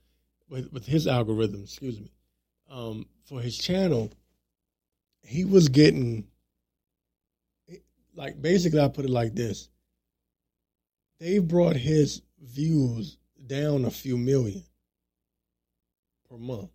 with, 0.49 0.71
with 0.71 0.85
his 0.85 1.07
algorithms, 1.07 1.63
excuse 1.63 1.99
me, 1.99 2.11
um, 2.69 3.05
for 3.25 3.41
his 3.41 3.57
channel. 3.57 4.11
He 5.23 5.45
was 5.45 5.69
getting, 5.69 6.27
like, 8.15 8.41
basically, 8.41 8.79
I 8.79 8.87
put 8.87 9.05
it 9.05 9.11
like 9.11 9.35
this 9.35 9.69
they 11.19 11.39
brought 11.39 11.75
his 11.75 12.21
views 12.41 13.17
down 13.45 13.85
a 13.85 13.91
few 13.91 14.17
million 14.17 14.63
per 16.29 16.37
month. 16.37 16.71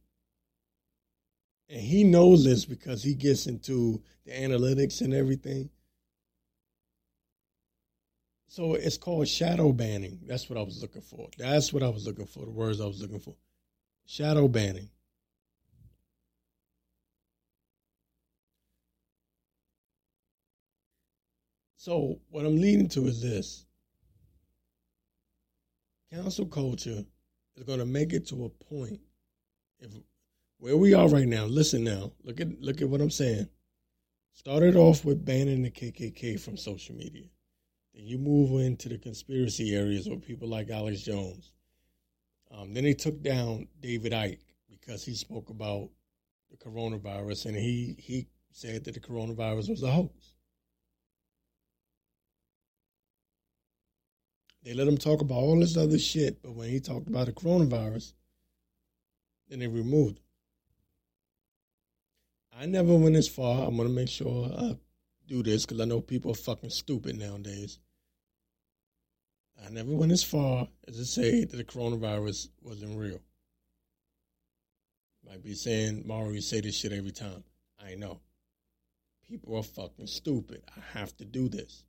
And 1.68 1.80
he 1.80 2.04
knows 2.04 2.44
this 2.44 2.64
because 2.66 3.02
he 3.02 3.14
gets 3.14 3.46
into 3.46 4.02
the 4.26 4.32
analytics 4.32 5.00
and 5.00 5.14
everything. 5.14 5.70
So 8.54 8.74
it's 8.74 8.96
called 8.96 9.26
shadow 9.26 9.72
banning. 9.72 10.20
That's 10.28 10.48
what 10.48 10.56
I 10.56 10.62
was 10.62 10.80
looking 10.80 11.02
for. 11.02 11.28
That's 11.36 11.72
what 11.72 11.82
I 11.82 11.88
was 11.88 12.06
looking 12.06 12.26
for. 12.26 12.44
The 12.44 12.52
words 12.52 12.80
I 12.80 12.86
was 12.86 13.02
looking 13.02 13.18
for. 13.18 13.34
Shadow 14.06 14.46
banning. 14.46 14.90
So 21.74 22.20
what 22.30 22.46
I'm 22.46 22.60
leading 22.60 22.88
to 22.90 23.08
is 23.08 23.20
this. 23.20 23.66
Cancel 26.12 26.46
culture 26.46 27.04
is 27.56 27.64
going 27.64 27.80
to 27.80 27.84
make 27.84 28.12
it 28.12 28.24
to 28.28 28.44
a 28.44 28.48
point 28.48 29.00
if 29.80 29.90
where 30.58 30.76
we 30.76 30.94
are 30.94 31.08
right 31.08 31.26
now. 31.26 31.46
Listen 31.46 31.82
now. 31.82 32.12
Look 32.22 32.40
at 32.40 32.60
look 32.60 32.80
at 32.80 32.88
what 32.88 33.00
I'm 33.00 33.10
saying. 33.10 33.48
Started 34.32 34.76
off 34.76 35.04
with 35.04 35.24
banning 35.24 35.64
the 35.64 35.72
KKK 35.72 36.38
from 36.38 36.56
social 36.56 36.94
media. 36.94 37.24
Then 37.94 38.06
you 38.06 38.18
move 38.18 38.60
into 38.60 38.88
the 38.88 38.98
conspiracy 38.98 39.74
areas 39.74 40.08
with 40.08 40.22
people 40.22 40.48
like 40.48 40.70
Alex 40.70 41.02
Jones. 41.02 41.52
Um, 42.50 42.74
then 42.74 42.84
they 42.84 42.94
took 42.94 43.22
down 43.22 43.68
David 43.80 44.12
Icke 44.12 44.38
because 44.68 45.04
he 45.04 45.14
spoke 45.14 45.50
about 45.50 45.90
the 46.50 46.56
coronavirus 46.56 47.46
and 47.46 47.56
he, 47.56 47.96
he 47.98 48.26
said 48.50 48.84
that 48.84 48.94
the 48.94 49.00
coronavirus 49.00 49.70
was 49.70 49.82
a 49.82 49.90
hoax. 49.90 50.34
They 54.62 54.72
let 54.72 54.88
him 54.88 54.96
talk 54.96 55.20
about 55.20 55.34
all 55.34 55.60
this 55.60 55.76
other 55.76 55.98
shit, 55.98 56.40
but 56.42 56.54
when 56.54 56.70
he 56.70 56.80
talked 56.80 57.08
about 57.08 57.26
the 57.26 57.32
coronavirus, 57.32 58.14
then 59.48 59.58
they 59.58 59.66
removed 59.66 60.18
him. 60.18 60.24
I 62.56 62.66
never 62.66 62.94
went 62.94 63.16
as 63.16 63.28
far. 63.28 63.66
I'm 63.66 63.76
going 63.76 63.88
to 63.88 63.94
make 63.94 64.08
sure 64.08 64.50
I 64.56 64.76
do 65.26 65.42
this 65.42 65.66
because 65.66 65.80
I 65.80 65.84
know 65.84 66.00
people 66.00 66.30
are 66.30 66.34
fucking 66.34 66.70
stupid 66.70 67.18
nowadays. 67.18 67.78
I 69.62 69.70
never 69.70 69.92
went 69.92 70.12
as 70.12 70.22
far 70.22 70.68
as 70.88 70.96
to 70.96 71.04
say 71.04 71.44
that 71.44 71.56
the 71.56 71.64
coronavirus 71.64 72.48
wasn't 72.62 72.98
real. 72.98 73.20
Might 75.26 75.42
be 75.42 75.54
saying 75.54 76.02
Mario, 76.06 76.32
you 76.32 76.40
say 76.40 76.60
this 76.60 76.76
shit 76.76 76.92
every 76.92 77.12
time. 77.12 77.44
I 77.84 77.94
know. 77.94 78.20
People 79.28 79.56
are 79.56 79.62
fucking 79.62 80.06
stupid. 80.06 80.62
I 80.76 80.98
have 80.98 81.16
to 81.16 81.24
do 81.24 81.48
this. 81.48 81.84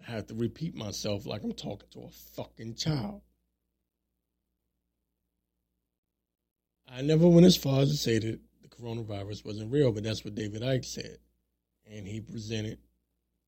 I 0.00 0.10
have 0.10 0.26
to 0.26 0.34
repeat 0.34 0.74
myself 0.74 1.26
like 1.26 1.44
I'm 1.44 1.52
talking 1.52 1.88
to 1.92 2.00
a 2.00 2.10
fucking 2.10 2.74
child. 2.74 3.22
I 6.88 7.00
never 7.02 7.28
went 7.28 7.46
as 7.46 7.56
far 7.56 7.82
as 7.82 7.90
to 7.90 7.96
say 7.96 8.18
that 8.18 8.40
the 8.60 8.68
coronavirus 8.68 9.44
wasn't 9.44 9.72
real, 9.72 9.92
but 9.92 10.02
that's 10.02 10.24
what 10.24 10.34
David 10.34 10.62
Icke 10.62 10.84
said. 10.84 11.18
And 11.90 12.06
he 12.06 12.20
presented 12.20 12.78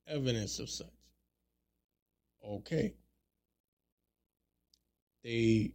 evidence 0.07 0.59
of 0.61 0.71
such. 0.71 0.87
Okay. 2.47 2.95
They 5.23 5.73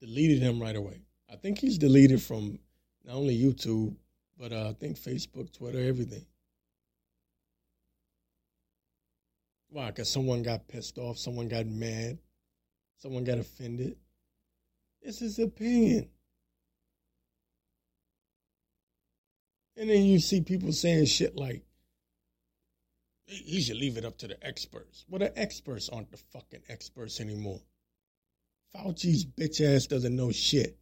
deleted 0.00 0.40
him 0.40 0.60
right 0.60 0.76
away. 0.76 1.00
I 1.30 1.36
think 1.36 1.58
he's 1.58 1.78
deleted 1.78 2.22
from 2.22 2.58
not 3.04 3.16
only 3.16 3.36
YouTube, 3.36 3.96
but 4.38 4.52
uh, 4.52 4.68
I 4.68 4.72
think 4.74 4.96
Facebook, 4.96 5.52
Twitter, 5.52 5.80
everything. 5.80 6.24
Why? 9.70 9.88
Because 9.88 10.10
someone 10.10 10.42
got 10.42 10.68
pissed 10.68 10.98
off, 10.98 11.18
someone 11.18 11.48
got 11.48 11.66
mad, 11.66 12.18
someone 12.98 13.24
got 13.24 13.38
offended. 13.38 13.96
It's 15.02 15.18
his 15.18 15.38
opinion. 15.38 16.08
And 19.76 19.90
then 19.90 20.04
you 20.04 20.18
see 20.20 20.40
people 20.40 20.72
saying 20.72 21.06
shit 21.06 21.36
like, 21.36 21.65
he 23.26 23.60
should 23.60 23.76
leave 23.76 23.96
it 23.96 24.04
up 24.04 24.16
to 24.18 24.28
the 24.28 24.46
experts. 24.46 25.04
Well, 25.08 25.18
the 25.18 25.36
experts 25.38 25.88
aren't 25.88 26.10
the 26.10 26.16
fucking 26.16 26.62
experts 26.68 27.20
anymore. 27.20 27.60
Fauci's 28.74 29.24
bitch 29.24 29.60
ass 29.60 29.86
doesn't 29.86 30.14
know 30.14 30.30
shit. 30.32 30.78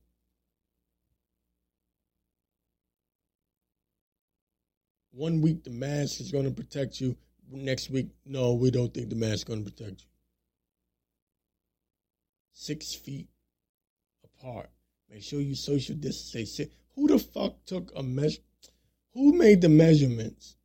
One 5.13 5.41
week 5.41 5.65
the 5.65 5.71
mask 5.71 6.21
is 6.21 6.33
going 6.33 6.45
to 6.45 6.51
protect 6.51 7.01
you. 7.01 7.17
Next 7.51 7.89
week, 7.91 8.09
no, 8.27 8.55
we 8.55 8.71
don't 8.71 8.93
think 8.93 9.11
the 9.11 9.17
mask 9.17 9.35
is 9.35 9.45
going 9.45 9.65
to 9.65 9.71
protect 9.71 10.03
you. 10.03 10.09
Six 12.53 12.95
feet 12.95 13.29
apart. 14.25 14.71
Make 15.11 15.23
sure 15.23 15.41
you 15.41 15.55
social 15.55 15.95
distance. 15.95 16.61
Who 16.95 17.07
the 17.07 17.19
fuck 17.19 17.65
took 17.65 17.93
a 17.97 18.03
measure? 18.03 18.41
Who 19.13 19.33
made 19.33 19.61
the 19.61 19.69
measurements 19.69 20.57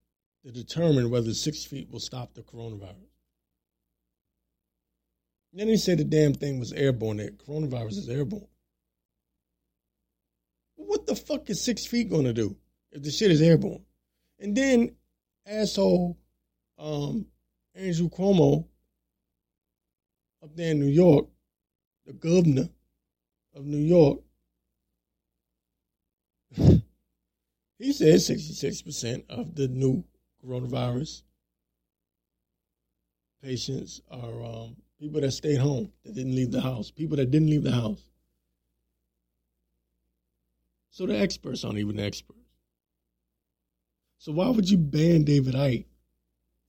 to 0.45 0.51
determine 0.51 1.09
whether 1.09 1.33
six 1.33 1.65
feet 1.65 1.89
will 1.91 1.99
stop 1.99 2.33
the 2.33 2.41
coronavirus. 2.41 3.09
then 5.51 5.67
they 5.67 5.77
said 5.77 5.97
the 5.97 6.03
damn 6.03 6.33
thing 6.33 6.59
was 6.59 6.71
airborne. 6.73 7.17
That 7.17 7.37
coronavirus 7.37 7.97
is 7.97 8.09
airborne. 8.09 8.47
What 10.75 11.05
the 11.07 11.15
fuck 11.15 11.49
is 11.49 11.61
six 11.61 11.85
feet 11.85 12.09
to 12.09 12.33
do 12.33 12.55
if 12.91 13.03
the 13.03 13.11
shit 13.11 13.31
is 13.31 13.41
airborne? 13.41 13.83
And 14.39 14.55
then 14.55 14.95
asshole 15.45 16.17
um, 16.77 17.25
Andrew 17.75 18.09
Cuomo 18.09 18.65
up 20.41 20.55
there 20.55 20.71
in 20.71 20.79
New 20.79 20.87
York, 20.87 21.27
the 22.05 22.13
governor 22.13 22.69
of 23.53 23.65
New 23.65 23.77
York, 23.77 24.19
he 27.77 27.93
said 27.93 28.15
66% 28.15 29.29
of 29.29 29.55
the 29.55 29.67
new 29.67 30.03
coronavirus 30.45 31.23
patients 33.41 34.01
are 34.11 34.43
um, 34.43 34.75
people 34.99 35.21
that 35.21 35.31
stayed 35.31 35.59
home, 35.59 35.91
that 36.03 36.13
didn't 36.13 36.35
leave 36.35 36.51
the 36.51 36.61
house, 36.61 36.91
people 36.91 37.17
that 37.17 37.31
didn't 37.31 37.49
leave 37.49 37.63
the 37.63 37.71
house. 37.71 38.01
So 40.89 41.05
the 41.05 41.17
experts 41.17 41.63
aren't 41.63 41.77
even 41.77 41.99
experts. 41.99 42.39
So 44.17 44.33
why 44.33 44.49
would 44.49 44.69
you 44.69 44.77
ban 44.77 45.23
David 45.23 45.55
Icke 45.55 45.85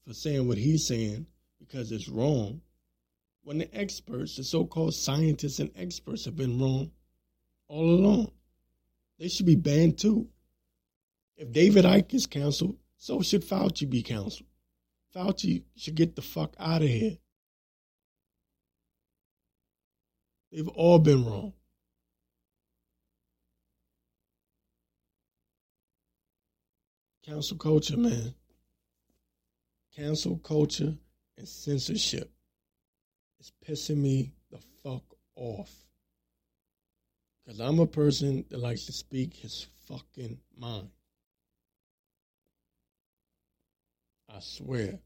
for 0.07 0.15
saying 0.15 0.47
what 0.47 0.59
he's 0.59 0.87
saying 0.87 1.27
because 1.59 1.91
it's 1.91 2.09
wrong 2.09 2.61
when 3.43 3.59
the 3.59 3.75
experts, 3.75 4.37
the 4.37 4.45
so 4.45 4.65
called 4.65 4.95
scientists 4.95 5.59
and 5.59 5.71
experts, 5.75 6.27
have 6.27 6.37
been 6.37 6.61
wrong 6.61 6.93
all 7.67 7.91
along? 7.91 8.31
They 9.19 9.29
should 9.29 9.47
be 9.47 9.57
banned 9.57 9.99
too. 9.99 10.29
If 11.37 11.51
David 11.51 11.85
Icke 11.85 12.15
is 12.15 12.27
canceled, 12.27 12.77
so 13.01 13.23
should 13.23 13.43
Fauci 13.43 13.89
be 13.89 14.03
canceled. 14.03 14.47
Fauci 15.17 15.65
should 15.75 15.95
get 15.95 16.15
the 16.15 16.23
fuck 16.23 16.55
out 16.59 16.83
of 16.83 16.89
here. 16.89 17.17
They've 20.53 20.69
all 20.69 20.99
been 20.99 21.25
wrong. 21.25 21.55
Cancel 27.25 27.57
culture, 27.57 27.97
man. 27.97 28.35
Cancel 29.97 30.37
culture 30.37 30.95
and 31.39 31.49
censorship. 31.49 32.31
is 33.39 33.51
pissing 33.67 33.97
me 33.97 34.35
the 34.51 34.59
fuck 34.83 35.05
off. 35.37 35.75
Because 37.47 37.61
I'm 37.61 37.79
a 37.79 37.87
person 37.87 38.45
that 38.51 38.61
likes 38.61 38.85
to 38.87 38.93
speak 38.93 39.37
his 39.37 39.67
fucking 39.89 40.39
mind. 40.55 40.91
I 44.35 44.41
swear. 44.41 44.99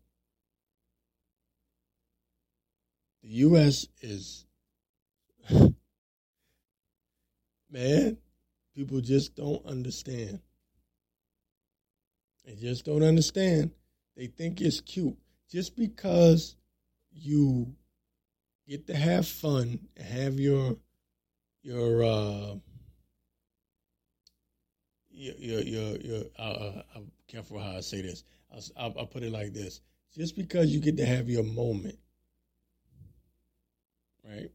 The 3.23 3.29
U.S. 3.29 3.87
is. 4.01 4.47
Man, 7.71 8.19
people 8.75 9.01
just 9.01 9.35
don't 9.35 9.65
understand. 9.67 10.41
They 12.45 12.55
just 12.55 12.85
don't 12.85 13.03
understand. 13.03 13.71
They 14.17 14.27
think 14.27 14.61
it's 14.61 14.81
cute. 14.81 15.17
Just 15.51 15.77
because 15.77 16.57
you 17.11 17.75
get 18.69 18.87
to 18.87 18.97
have 18.97 19.27
fun 19.27 19.79
and 19.97 20.07
have 20.07 20.39
your 20.39 20.77
your 21.63 22.05
uh 22.05 22.55
your 25.11 25.35
your 25.37 25.61
your, 25.61 25.97
your 25.97 26.23
uh, 26.39 26.43
uh, 26.43 26.83
I'm 26.95 27.11
careful 27.29 27.59
how 27.59 27.77
I 27.77 27.81
say 27.81 28.03
this. 28.03 28.25
I'll, 28.79 28.95
I'll 28.99 29.07
put 29.07 29.23
it 29.23 29.33
like 29.33 29.53
this: 29.53 29.81
just 30.15 30.37
because 30.37 30.71
you 30.71 30.81
get 30.81 30.97
to 30.99 31.07
have 31.07 31.29
your 31.29 31.43
moment, 31.43 31.99
right, 34.25 34.51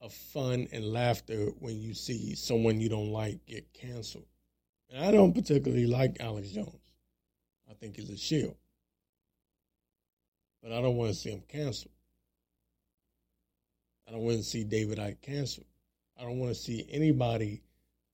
of 0.00 0.12
fun 0.12 0.66
and 0.72 0.84
laughter 0.84 1.46
when 1.58 1.80
you 1.80 1.94
see 1.94 2.34
someone 2.34 2.80
you 2.80 2.88
don't 2.88 3.10
like 3.10 3.44
get 3.46 3.72
canceled. 3.72 4.26
And 4.90 5.04
I 5.04 5.10
don't 5.10 5.34
particularly 5.34 5.86
like 5.86 6.18
Alex 6.20 6.50
Jones. 6.50 6.80
I 7.70 7.74
think 7.74 7.96
he's 7.96 8.10
a 8.10 8.16
shield, 8.16 8.56
but 10.62 10.72
I 10.72 10.80
don't 10.80 10.96
want 10.96 11.12
to 11.12 11.18
see 11.18 11.30
him 11.30 11.42
canceled. 11.48 11.92
I 14.06 14.12
don't 14.12 14.20
want 14.20 14.36
to 14.36 14.42
see 14.42 14.64
David 14.64 14.98
Icke 14.98 15.22
canceled. 15.22 15.66
I 16.18 16.22
don't 16.22 16.38
want 16.38 16.54
to 16.54 16.60
see 16.60 16.86
anybody 16.90 17.62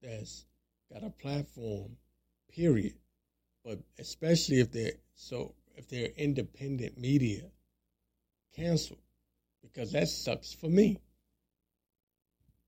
that's 0.03 0.47
got 0.93 1.03
a 1.03 1.11
platform, 1.11 1.97
period, 2.49 2.95
but 3.65 3.79
especially 3.99 4.61
if 4.61 4.71
they're 4.73 4.93
so 5.15 5.55
if 5.77 5.89
they're 5.89 6.11
independent 6.17 6.99
media, 6.99 7.43
cancel 8.55 8.99
because 9.63 9.93
that 9.93 10.09
sucks 10.09 10.53
for 10.53 10.69
me. 10.69 10.99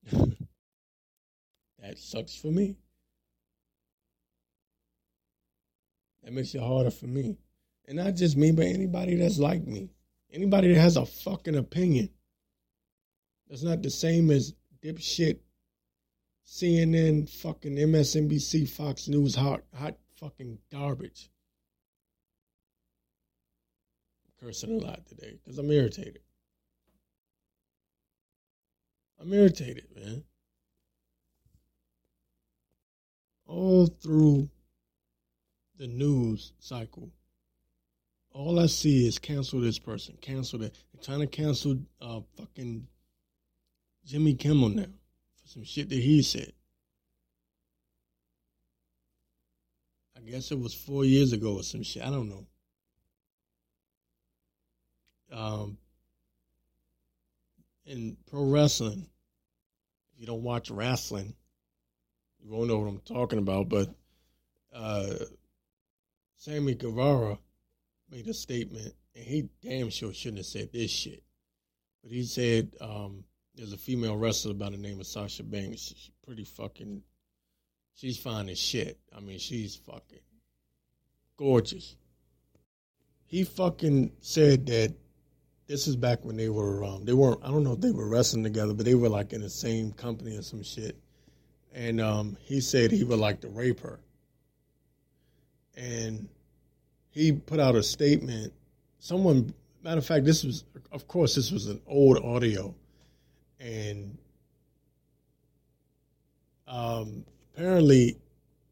that 0.12 0.36
sucks 1.96 2.34
for 2.36 2.48
me. 2.48 2.76
That 6.22 6.32
makes 6.32 6.54
it 6.54 6.60
harder 6.60 6.90
for 6.90 7.06
me. 7.06 7.36
And 7.86 7.96
not 7.96 8.14
just 8.14 8.36
me, 8.36 8.52
but 8.52 8.66
anybody 8.66 9.16
that's 9.16 9.38
like 9.38 9.66
me. 9.66 9.90
Anybody 10.32 10.72
that 10.72 10.80
has 10.80 10.96
a 10.96 11.04
fucking 11.04 11.56
opinion. 11.56 12.10
That's 13.48 13.62
not 13.62 13.82
the 13.82 13.90
same 13.90 14.30
as 14.30 14.54
dipshit 14.82 15.40
CNN, 16.46 17.28
fucking 17.28 17.76
MSNBC, 17.76 18.68
Fox 18.68 19.08
News, 19.08 19.34
hot, 19.34 19.62
hot 19.74 19.96
fucking 20.22 20.58
garbage. 20.70 21.30
I'm 24.24 24.46
cursing 24.46 24.80
a 24.80 24.84
lot 24.84 25.04
today 25.06 25.38
because 25.42 25.58
I'm 25.58 25.70
irritated. 25.70 26.20
I'm 29.20 29.32
irritated, 29.32 29.86
man. 29.94 30.22
All 33.46 33.86
through 33.86 34.48
the 35.76 35.88
news 35.88 36.52
cycle, 36.58 37.10
all 38.32 38.60
I 38.60 38.66
see 38.66 39.06
is 39.06 39.18
cancel 39.18 39.60
this 39.60 39.78
person, 39.78 40.16
cancel 40.20 40.60
that. 40.60 40.74
They're 40.92 41.02
trying 41.02 41.20
to 41.20 41.26
cancel 41.26 41.78
uh, 42.00 42.20
fucking 42.36 42.86
Jimmy 44.06 44.34
Kimmel 44.34 44.70
now 44.70 44.84
for 44.84 45.48
some 45.48 45.64
shit 45.64 45.88
that 45.88 45.96
he 45.96 46.22
said. 46.22 46.52
I 50.16 50.20
guess 50.20 50.50
it 50.50 50.58
was 50.58 50.74
four 50.74 51.04
years 51.04 51.32
ago 51.32 51.56
or 51.56 51.62
some 51.62 51.82
shit. 51.82 52.02
I 52.02 52.10
don't 52.10 52.28
know. 52.28 52.46
Um, 55.32 55.78
in 57.86 58.16
pro 58.30 58.44
wrestling, 58.44 59.06
if 60.12 60.20
you 60.20 60.26
don't 60.26 60.42
watch 60.42 60.70
wrestling, 60.70 61.34
you 62.40 62.50
won't 62.50 62.68
know 62.68 62.78
what 62.78 62.88
I'm 62.88 63.00
talking 63.00 63.38
about. 63.38 63.68
But 63.68 63.88
uh, 64.74 65.14
Sammy 66.36 66.74
Guevara 66.74 67.38
made 68.10 68.28
a 68.28 68.34
statement, 68.34 68.94
and 69.14 69.24
he 69.24 69.48
damn 69.62 69.90
sure 69.90 70.12
shouldn't 70.12 70.38
have 70.38 70.46
said 70.46 70.72
this 70.72 70.90
shit. 70.90 71.22
But 72.02 72.12
he 72.12 72.24
said 72.24 72.74
um, 72.80 73.24
there's 73.54 73.72
a 73.72 73.78
female 73.78 74.16
wrestler 74.16 74.54
by 74.54 74.70
the 74.70 74.76
name 74.76 75.00
of 75.00 75.06
Sasha 75.06 75.42
Banks. 75.42 75.80
She's 75.80 76.10
pretty 76.24 76.44
fucking 76.44 77.02
She's 77.94 78.18
fine 78.18 78.48
as 78.48 78.58
shit. 78.58 78.98
I 79.16 79.20
mean, 79.20 79.38
she's 79.38 79.76
fucking 79.76 80.18
gorgeous. 81.36 81.96
He 83.26 83.44
fucking 83.44 84.12
said 84.20 84.66
that 84.66 84.94
this 85.66 85.86
is 85.86 85.96
back 85.96 86.24
when 86.24 86.36
they 86.36 86.48
were 86.48 86.84
um, 86.84 87.04
they 87.04 87.12
weren't 87.12 87.40
I 87.42 87.48
don't 87.48 87.64
know 87.64 87.72
if 87.72 87.80
they 87.80 87.90
were 87.90 88.08
wrestling 88.08 88.44
together, 88.44 88.74
but 88.74 88.84
they 88.84 88.94
were 88.94 89.08
like 89.08 89.32
in 89.32 89.40
the 89.40 89.50
same 89.50 89.92
company 89.92 90.36
or 90.36 90.42
some 90.42 90.62
shit. 90.62 90.96
And 91.72 92.00
um, 92.00 92.36
he 92.42 92.60
said 92.60 92.90
he 92.90 93.04
would 93.04 93.18
like 93.18 93.40
to 93.40 93.48
rape 93.48 93.80
her. 93.80 93.98
And 95.74 96.28
he 97.10 97.32
put 97.32 97.58
out 97.58 97.74
a 97.74 97.82
statement. 97.82 98.52
Someone 98.98 99.54
matter 99.82 99.98
of 99.98 100.06
fact, 100.06 100.24
this 100.24 100.44
was 100.44 100.64
of 100.90 101.08
course 101.08 101.34
this 101.34 101.50
was 101.50 101.68
an 101.68 101.80
old 101.86 102.18
audio. 102.18 102.74
And 103.58 104.18
um, 106.66 107.24
apparently 107.54 108.16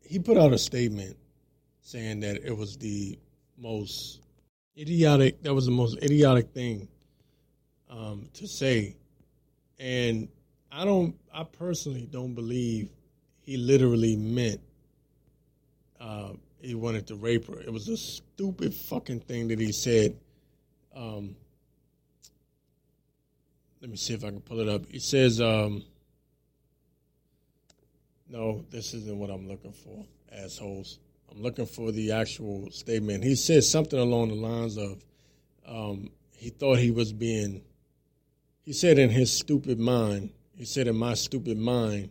he 0.03 0.19
put 0.19 0.37
out 0.37 0.53
a 0.53 0.59
statement 0.59 1.17
saying 1.83 2.21
that 2.21 2.45
it 2.45 2.57
was 2.57 2.77
the 2.77 3.19
most 3.59 4.21
idiotic 4.79 5.43
that 5.43 5.53
was 5.53 5.67
the 5.67 5.73
most 5.73 5.97
idiotic 6.03 6.51
thing 6.51 6.89
um, 7.91 8.29
to 8.35 8.47
say. 8.47 8.97
And 9.79 10.29
i 10.73 10.85
don't 10.85 11.17
i 11.35 11.43
personally 11.43 12.07
don't 12.11 12.35
believe 12.35 12.91
he 13.41 13.57
literally 13.57 14.15
meant 14.15 14.61
uh, 16.01 16.31
he 16.61 16.75
wanted 16.75 17.07
to 17.09 17.15
rape 17.15 17.47
her. 17.47 17.61
It 17.61 17.73
was 17.73 17.89
a 17.89 17.97
stupid 17.97 18.75
fucking 18.75 19.21
thing 19.21 19.49
that 19.49 19.59
he 19.59 19.73
said. 19.73 20.17
Um, 20.95 21.37
let 23.81 23.91
me 23.91 23.97
see 23.97 24.15
if 24.15 24.25
i 24.25 24.29
can 24.29 24.41
pull 24.41 24.61
it 24.61 24.69
up. 24.69 24.87
He 24.87 24.99
says 24.99 25.41
um, 25.41 25.85
no, 28.31 28.65
this 28.71 28.95
isn't 28.95 29.19
what 29.19 29.29
I'm 29.29 29.49
looking 29.49 29.73
for, 29.73 30.07
assholes. 30.33 31.01
I'm 31.31 31.43
looking 31.43 31.67
for 31.67 31.91
the 31.91 32.13
actual 32.13 32.71
statement. 32.71 33.25
He 33.25 33.35
said 33.35 33.65
something 33.65 33.99
along 33.99 34.29
the 34.29 34.35
lines 34.35 34.77
of 34.77 35.05
um, 35.67 36.11
he 36.37 36.51
thought 36.51 36.79
he 36.79 36.91
was 36.91 37.13
being, 37.13 37.63
he 38.63 38.73
said 38.73 38.99
in 38.99 39.11
his 39.11 39.33
stupid 39.33 39.79
mind, 39.79 40.31
he 40.57 40.65
said 40.65 40.87
in 40.87 40.97
my 40.97 41.15
stupid 41.15 41.59
mind, 41.59 42.11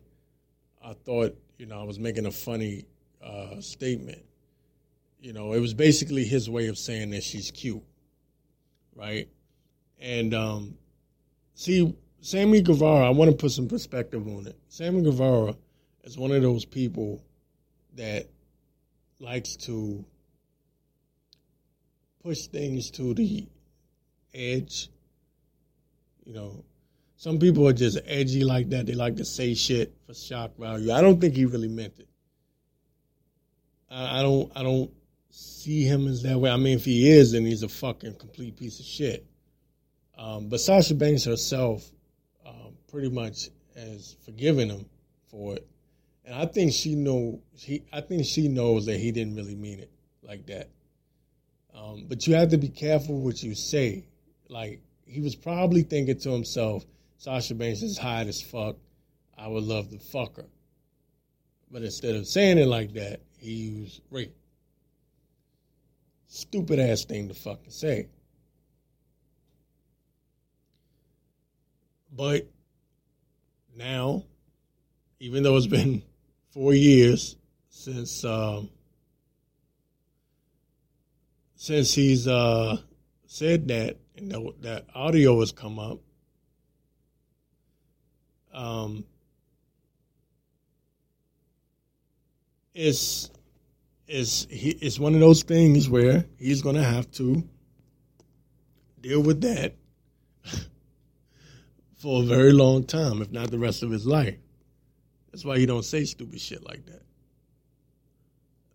I 0.83 0.93
thought, 0.93 1.37
you 1.57 1.65
know, 1.65 1.79
I 1.79 1.83
was 1.83 1.99
making 1.99 2.25
a 2.25 2.31
funny 2.31 2.85
uh, 3.23 3.61
statement. 3.61 4.23
You 5.21 5.33
know, 5.33 5.53
it 5.53 5.59
was 5.59 5.73
basically 5.73 6.23
his 6.23 6.49
way 6.49 6.67
of 6.67 6.77
saying 6.77 7.11
that 7.11 7.23
she's 7.23 7.51
cute, 7.51 7.83
right? 8.95 9.27
And 9.99 10.33
um, 10.33 10.77
see, 11.53 11.95
Sammy 12.21 12.61
Guevara, 12.61 13.07
I 13.07 13.09
want 13.09 13.31
to 13.31 13.37
put 13.37 13.51
some 13.51 13.67
perspective 13.67 14.25
on 14.27 14.47
it. 14.47 14.57
Sammy 14.69 15.01
Guevara 15.01 15.55
is 16.09 16.17
one 16.17 16.31
of 16.31 16.41
those 16.41 16.65
people 16.65 17.21
that 17.95 18.27
likes 19.19 19.55
to 19.55 20.03
push 22.23 22.47
things 22.47 22.89
to 22.89 23.13
the 23.13 23.47
edge. 24.33 24.89
You 26.25 26.33
know, 26.33 26.63
some 27.15 27.37
people 27.37 27.67
are 27.67 27.73
just 27.73 27.99
edgy 28.07 28.43
like 28.43 28.69
that. 28.69 28.87
They 28.87 28.93
like 28.93 29.17
to 29.17 29.25
say 29.25 29.53
shit 29.53 29.93
for 30.07 30.15
shock 30.15 30.57
value. 30.57 30.91
I 30.91 31.01
don't 31.01 31.21
think 31.21 31.35
he 31.35 31.45
really 31.45 31.67
meant 31.67 31.93
it. 31.99 32.07
I, 33.89 34.19
I 34.19 34.21
don't. 34.23 34.51
I 34.55 34.63
don't 34.63 34.91
see 35.29 35.83
him 35.83 36.07
as 36.07 36.23
that 36.23 36.39
way. 36.39 36.49
I 36.49 36.57
mean, 36.57 36.77
if 36.77 36.85
he 36.85 37.07
is, 37.11 37.33
then 37.33 37.45
he's 37.45 37.61
a 37.61 37.69
fucking 37.69 38.15
complete 38.15 38.57
piece 38.57 38.79
of 38.79 38.85
shit. 38.85 39.25
Um, 40.17 40.49
but 40.49 40.59
Sasha 40.59 40.95
Banks 40.95 41.23
herself 41.25 41.87
um, 42.45 42.73
pretty 42.91 43.09
much 43.09 43.49
has 43.75 44.15
forgiven 44.25 44.69
him 44.69 44.85
for 45.29 45.55
it, 45.55 45.67
and 46.29 46.37
I 46.39 46.45
think 46.45 46.73
she 46.73 46.93
know 46.93 47.41
he. 47.53 47.83
I 47.91 48.01
think 48.01 48.23
she 48.23 48.49
knows 48.49 48.85
that 48.85 48.99
he 48.99 49.11
didn't 49.11 49.35
really 49.35 49.55
mean 49.55 49.79
it 49.79 49.89
like 50.21 50.45
that. 50.45 50.69
Um, 51.73 52.05
but 52.07 52.27
you 52.27 52.35
have 52.35 52.49
to 52.49 52.57
be 52.59 52.69
careful 52.69 53.19
what 53.19 53.41
you 53.41 53.55
say. 53.55 54.05
Like 54.47 54.79
he 55.07 55.21
was 55.21 55.35
probably 55.35 55.81
thinking 55.81 56.19
to 56.19 56.29
himself, 56.29 56.85
Sasha 57.17 57.55
Banks 57.55 57.81
is 57.81 57.97
hot 57.97 58.27
as 58.27 58.43
fuck. 58.43 58.75
I 59.39 59.47
would 59.47 59.63
love 59.63 59.89
to 59.89 59.97
fuck 59.97 60.35
her. 60.35 60.45
But 61.71 61.81
instead 61.81 62.13
of 62.13 62.27
saying 62.27 62.59
it 62.59 62.67
like 62.67 62.93
that, 62.93 63.21
he 63.39 63.51
used 63.51 64.01
rape. 64.11 64.35
Stupid 66.27 66.79
ass 66.79 67.05
thing 67.05 67.29
to 67.29 67.33
fucking 67.33 67.71
say. 67.71 68.07
But 72.11 72.47
now, 73.75 74.25
even 75.19 75.41
though 75.41 75.57
it's 75.57 75.65
been 75.65 76.03
four 76.51 76.73
years 76.73 77.35
since 77.69 78.23
um, 78.25 78.69
since 81.55 81.93
he's 81.93 82.27
uh, 82.27 82.77
said 83.25 83.67
that 83.67 83.97
and 84.15 84.31
that 84.61 84.85
audio 84.93 85.39
has 85.39 85.51
come 85.51 85.79
up, 85.79 85.99
um, 88.53 89.05
it's 92.73 93.29
it's 94.07 94.47
he, 94.49 94.71
it's 94.71 94.99
one 94.99 95.13
of 95.13 95.19
those 95.19 95.43
things 95.43 95.89
where 95.89 96.25
he's 96.37 96.61
going 96.61 96.75
to 96.75 96.83
have 96.83 97.09
to 97.11 97.43
deal 99.01 99.21
with 99.21 99.41
that 99.41 99.75
for 101.97 102.23
a 102.23 102.25
very 102.25 102.51
long 102.51 102.83
time, 102.83 103.21
if 103.21 103.31
not 103.31 103.51
the 103.51 103.59
rest 103.59 103.83
of 103.83 103.91
his 103.91 104.05
life. 104.05 104.35
That's 105.31 105.45
why 105.45 105.59
he 105.59 105.65
don't 105.65 105.85
say 105.85 106.05
stupid 106.05 106.41
shit 106.41 106.63
like 106.63 106.85
that. 106.85 107.01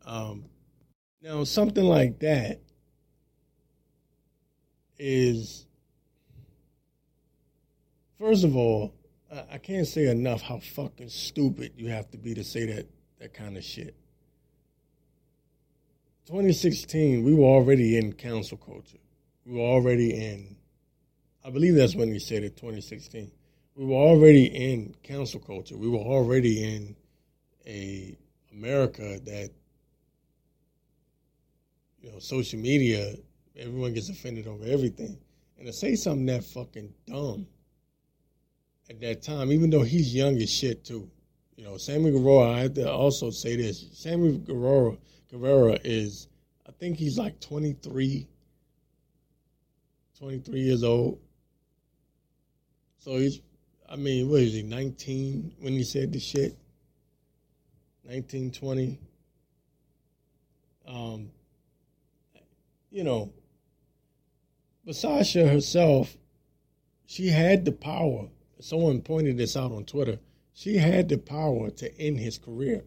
Um, 0.07 0.45
now, 1.23 1.45
something 1.45 1.85
like 1.85 2.21
that 2.21 2.61
is, 4.99 5.67
first 8.19 8.45
of 8.45 8.57
all, 8.57 8.95
I, 9.33 9.45
I 9.55 9.59
can't 9.59 9.87
say 9.87 10.07
enough 10.09 10.43
how 10.43 10.59
fucking 10.59 11.09
stupid 11.09 11.73
you 11.77 11.88
have 11.88 12.11
to 12.11 12.19
be 12.19 12.35
to 12.35 12.45
say 12.45 12.67
that 12.67 12.87
that 13.19 13.33
kind 13.33 13.57
of 13.57 13.64
shit. 13.64 13.95
2016, 16.27 17.23
we 17.23 17.35
were 17.35 17.45
already 17.45 17.99
in 17.99 18.12
cancel 18.12 18.57
culture. 18.57 18.99
We 19.47 19.55
were 19.55 19.64
already 19.64 20.12
in, 20.12 20.57
I 21.45 21.51
believe 21.51 21.75
that's 21.75 21.95
when 21.95 22.12
he 22.12 22.19
said 22.19 22.45
it, 22.45 22.57
2016. 22.57 23.31
We 23.77 23.85
were 23.87 23.97
already 23.97 24.47
in 24.47 24.95
cancel 25.03 25.41
culture. 25.41 25.77
We 25.77 25.89
were 25.89 25.99
already 25.99 26.63
in 26.63 26.97
a 27.67 28.17
America 28.53 29.19
that, 29.25 29.51
you 32.01 32.13
know, 32.13 32.21
social 32.21 32.61
media, 32.61 33.15
everyone 33.57 33.95
gets 33.95 34.09
offended 34.09 34.47
over 34.47 34.65
everything. 34.65 35.19
And 35.59 35.67
to 35.67 35.73
say 35.73 35.97
something 35.97 36.27
that 36.27 36.45
fucking 36.45 36.93
dumb 37.07 37.47
at 38.91 39.01
that 39.01 39.23
time, 39.23 39.51
even 39.51 39.71
though 39.71 39.83
he's 39.83 40.15
young 40.15 40.37
as 40.37 40.51
shit 40.51 40.85
too. 40.85 41.11
You 41.57 41.65
know, 41.65 41.77
Sammy 41.77 42.11
Guevara, 42.11 42.51
I 42.51 42.61
have 42.61 42.75
to 42.75 42.91
also 42.91 43.31
say 43.31 43.57
this. 43.57 43.87
Sammy 43.93 44.39
Guevara 44.39 44.97
Guevara 45.31 45.79
is, 45.85 46.29
I 46.69 46.73
think 46.73 46.97
he's 46.97 47.19
like 47.19 47.41
23, 47.41 48.29
23 50.19 50.61
years 50.61 50.85
old. 50.85 51.19
So 52.99 53.17
he's, 53.19 53.41
I 53.88 53.97
mean, 53.97 54.29
what 54.29 54.40
is 54.40 54.55
he, 54.55 54.62
19 54.62 55.57
when 55.61 55.73
he 55.75 55.85
said 55.85 56.12
the 56.12 56.18
shit? 56.18 56.57
19, 58.09 58.51
20. 58.51 58.99
Um, 60.87 61.31
you 62.90 63.05
know, 63.05 63.33
but 64.85 64.97
Sasha 64.97 65.49
herself, 65.49 66.16
she 67.07 67.29
had 67.29 67.64
the 67.64 67.73
power. 67.73 68.29
Someone 68.61 69.01
pointed 69.01 69.37
this 69.37 69.57
out 69.57 69.73
on 69.73 69.85
Twitter. 69.85 70.18
She 70.53 70.77
had 70.77 71.09
the 71.09 71.18
power 71.18 71.70
to 71.70 72.01
end 72.01 72.18
his 72.18 72.38
career 72.38 72.85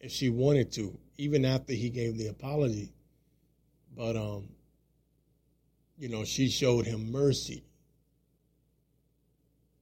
if 0.00 0.10
she 0.10 0.28
wanted 0.30 0.72
to 0.72 0.98
even 1.18 1.44
after 1.44 1.72
he 1.72 1.90
gave 1.90 2.16
the 2.16 2.28
apology. 2.28 2.92
But 3.96 4.16
um, 4.16 4.48
you 5.98 6.08
know, 6.08 6.24
she 6.24 6.48
showed 6.48 6.86
him 6.86 7.12
mercy 7.12 7.64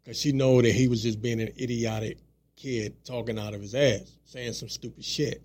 because 0.02 0.18
she 0.18 0.32
know 0.32 0.60
that 0.62 0.72
he 0.72 0.88
was 0.88 1.02
just 1.02 1.20
being 1.20 1.40
an 1.40 1.52
idiotic 1.60 2.18
kid 2.56 3.04
talking 3.04 3.38
out 3.38 3.54
of 3.54 3.60
his 3.60 3.74
ass, 3.74 4.10
saying 4.24 4.52
some 4.52 4.68
stupid 4.68 5.04
shit, 5.04 5.42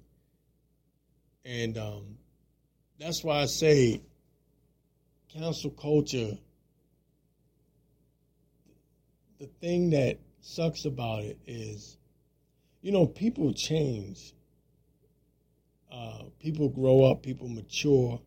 and 1.44 1.78
um, 1.78 2.18
that's 3.00 3.24
why 3.24 3.42
I 3.42 3.46
say 3.46 4.02
cancel 5.32 5.72
culture. 5.72 6.38
The 9.40 9.48
thing 9.60 9.90
that 9.92 10.20
sucks 10.40 10.86
about 10.86 11.24
it 11.24 11.38
is, 11.46 11.98
you 12.82 12.92
know, 12.92 13.06
people 13.06 13.54
change 13.54 14.34
uh, 15.96 16.24
people 16.42 16.68
grow 16.68 17.06
up, 17.06 17.24
people 17.24 17.48
mature. 17.48 18.20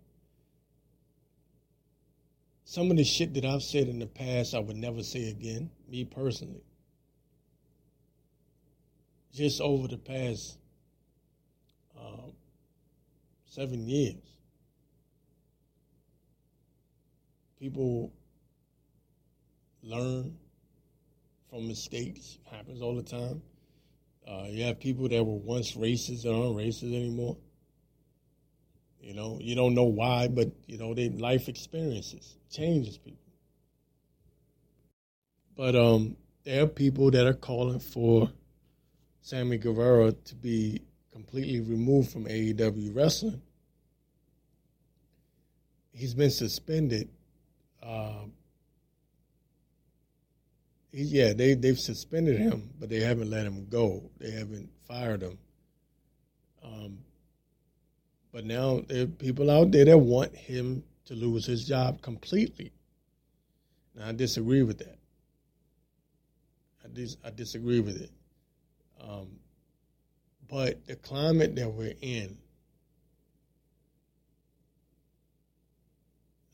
Some 2.65 2.91
of 2.91 2.97
the 2.97 3.05
shit 3.05 3.35
that 3.35 3.45
I've 3.45 3.63
said 3.63 3.89
in 3.89 3.99
the 3.99 4.07
past, 4.07 4.55
I 4.55 4.59
would 4.59 4.77
never 4.77 5.03
say 5.03 5.29
again, 5.29 5.71
me 5.89 6.05
personally. 6.05 6.63
Just 9.33 9.61
over 9.61 9.89
the 9.89 9.99
past 9.99 10.59
uh, 11.99 12.31
seven 13.47 13.87
years, 13.87 14.17
people 17.59 18.13
learn 19.83 20.37
from 21.51 21.69
mistakes. 21.69 22.39
Happens 22.51 22.83
all 22.83 22.97
the 22.97 23.03
time. 23.03 23.43
Uh, 24.27 24.47
you 24.49 24.65
have 24.65 24.79
people 24.79 25.09
that 25.09 25.25
were 25.25 25.39
once 25.39 25.73
racist 25.73 26.23
that 26.23 26.33
aren't 26.33 26.57
racist 26.57 26.95
anymore. 26.95 27.37
You 29.01 29.15
know, 29.15 29.39
you 29.41 29.55
don't 29.55 29.75
know 29.75 29.85
why, 29.85 30.29
but 30.29 30.49
you 30.67 30.77
know, 30.77 30.93
they 30.93 31.09
life 31.09 31.49
experiences 31.49 32.37
changes 32.51 32.99
people. 32.99 33.28
But 35.59 35.75
um, 35.75 36.17
there 36.45 36.63
are 36.63 36.69
people 36.69 37.11
that 37.11 37.27
are 37.27 37.35
calling 37.35 37.81
for 37.81 38.31
Sammy 39.23 39.59
Guevara 39.59 40.13
to 40.13 40.35
be 40.37 40.83
completely 41.13 41.61
removed 41.61 42.13
from 42.13 42.27
AEW 42.27 42.95
wrestling. 42.95 43.43
He's 45.91 46.15
been 46.15 46.31
suspended. 46.31 47.09
Uh, 47.83 48.27
he, 50.93 51.03
yeah, 51.03 51.33
they 51.33 51.55
they've 51.55 51.79
suspended 51.79 52.39
him, 52.39 52.71
but 52.79 52.89
they 52.89 53.01
haven't 53.01 53.29
let 53.29 53.45
him 53.45 53.67
go. 53.69 54.09
They 54.21 54.31
haven't 54.31 54.71
fired 54.87 55.23
him. 55.23 55.39
Um, 56.63 56.99
but 58.31 58.45
now 58.45 58.83
there 58.87 59.03
are 59.03 59.07
people 59.07 59.51
out 59.51 59.73
there 59.73 59.87
that 59.87 59.99
want 59.99 60.37
him 60.37 60.85
to 61.07 61.15
lose 61.15 61.47
his 61.47 61.67
job 61.67 62.01
completely. 62.01 62.71
Now 63.97 64.07
I 64.07 64.13
disagree 64.13 64.63
with 64.63 64.79
that. 64.79 64.98
I 66.89 66.95
dis- 66.95 67.17
I 67.25 67.31
disagree 67.31 67.81
with 67.81 68.03
it. 68.03 68.11
Um, 69.01 69.29
but 70.49 70.87
the 70.87 70.97
climate 70.97 71.57
that 71.57 71.71
we're 71.71 71.95
in, 72.01 72.39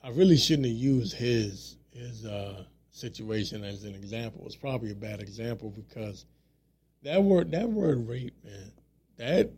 I 0.03 0.11
really 0.11 0.37
shouldn't 0.37 0.69
have 0.69 0.77
used 0.77 1.15
his 1.15 1.77
his 1.93 2.25
uh, 2.27 2.65
situation 2.93 3.65
as 3.65 3.85
an 3.85 3.95
example. 3.95 4.43
It's 4.47 4.57
probably 4.57 4.93
a 4.93 4.97
bad 4.97 5.21
example 5.21 5.71
because 5.71 6.27
that 7.05 7.23
word 7.23 7.53
that 7.53 7.69
word 7.71 8.09
rape, 8.09 8.35
man, 8.45 8.73
that 9.19 9.51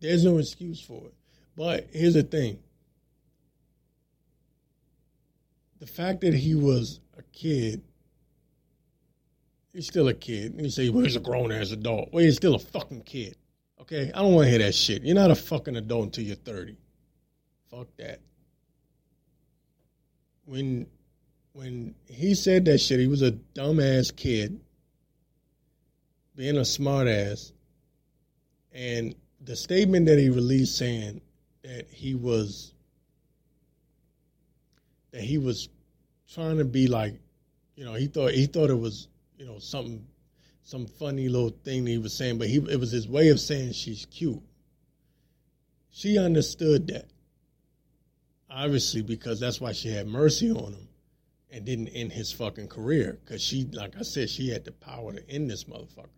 There's 0.00 0.24
no 0.24 0.38
excuse 0.38 0.80
for 0.80 1.06
it. 1.06 1.14
But 1.56 1.88
here's 1.92 2.14
the 2.14 2.22
thing. 2.22 2.58
The 5.80 5.86
fact 5.86 6.22
that 6.22 6.34
he 6.34 6.54
was 6.54 7.00
a 7.18 7.22
kid, 7.32 7.82
he's 9.74 9.86
still 9.86 10.08
a 10.08 10.14
kid. 10.14 10.54
You 10.56 10.70
say, 10.70 10.88
well, 10.88 11.04
he's 11.04 11.16
a 11.16 11.20
grown 11.20 11.52
ass 11.52 11.72
adult. 11.72 12.10
Well, 12.12 12.24
he's 12.24 12.36
still 12.36 12.54
a 12.54 12.58
fucking 12.58 13.02
kid. 13.02 13.36
Okay? 13.80 14.10
I 14.14 14.22
don't 14.22 14.32
want 14.32 14.46
to 14.46 14.50
hear 14.50 14.60
that 14.60 14.74
shit. 14.74 15.02
You're 15.02 15.14
not 15.14 15.30
a 15.30 15.34
fucking 15.34 15.76
adult 15.76 16.04
until 16.04 16.24
you're 16.24 16.36
30. 16.36 16.76
Fuck 17.70 17.88
that. 17.98 18.20
When 20.46 20.86
when 21.52 21.94
he 22.08 22.34
said 22.34 22.64
that 22.64 22.78
shit, 22.78 22.98
he 22.98 23.06
was 23.06 23.22
a 23.22 23.30
dumbass 23.30 24.14
kid, 24.14 24.60
being 26.34 26.56
a 26.56 26.62
smartass, 26.62 27.52
and 28.72 29.14
the 29.40 29.54
statement 29.54 30.06
that 30.06 30.18
he 30.18 30.28
released 30.28 30.76
saying 30.76 31.20
that 31.62 31.86
he 31.88 32.14
was 32.14 32.74
that 35.12 35.22
he 35.22 35.38
was 35.38 35.68
trying 36.28 36.58
to 36.58 36.64
be 36.64 36.88
like, 36.88 37.14
you 37.76 37.84
know, 37.84 37.94
he 37.94 38.08
thought 38.08 38.32
he 38.32 38.46
thought 38.46 38.68
it 38.68 38.78
was, 38.78 39.08
you 39.36 39.46
know, 39.46 39.58
something 39.58 40.06
some 40.62 40.86
funny 40.86 41.28
little 41.28 41.50
thing 41.50 41.84
that 41.84 41.90
he 41.90 41.98
was 41.98 42.14
saying, 42.14 42.38
but 42.38 42.48
he 42.48 42.56
it 42.56 42.80
was 42.80 42.90
his 42.90 43.06
way 43.06 43.28
of 43.28 43.38
saying 43.38 43.72
she's 43.72 44.06
cute. 44.06 44.42
She 45.90 46.18
understood 46.18 46.88
that. 46.88 47.10
Obviously, 48.50 49.02
because 49.02 49.38
that's 49.40 49.60
why 49.60 49.72
she 49.72 49.88
had 49.88 50.06
mercy 50.06 50.50
on 50.50 50.72
him 50.72 50.88
and 51.50 51.64
didn't 51.64 51.88
end 51.88 52.12
his 52.12 52.32
fucking 52.32 52.68
career. 52.68 53.18
Because 53.24 53.42
she, 53.42 53.64
like 53.72 53.96
I 53.96 54.02
said, 54.02 54.30
she 54.30 54.48
had 54.48 54.64
the 54.64 54.72
power 54.72 55.12
to 55.12 55.30
end 55.30 55.50
this 55.50 55.64
motherfucker. 55.64 56.08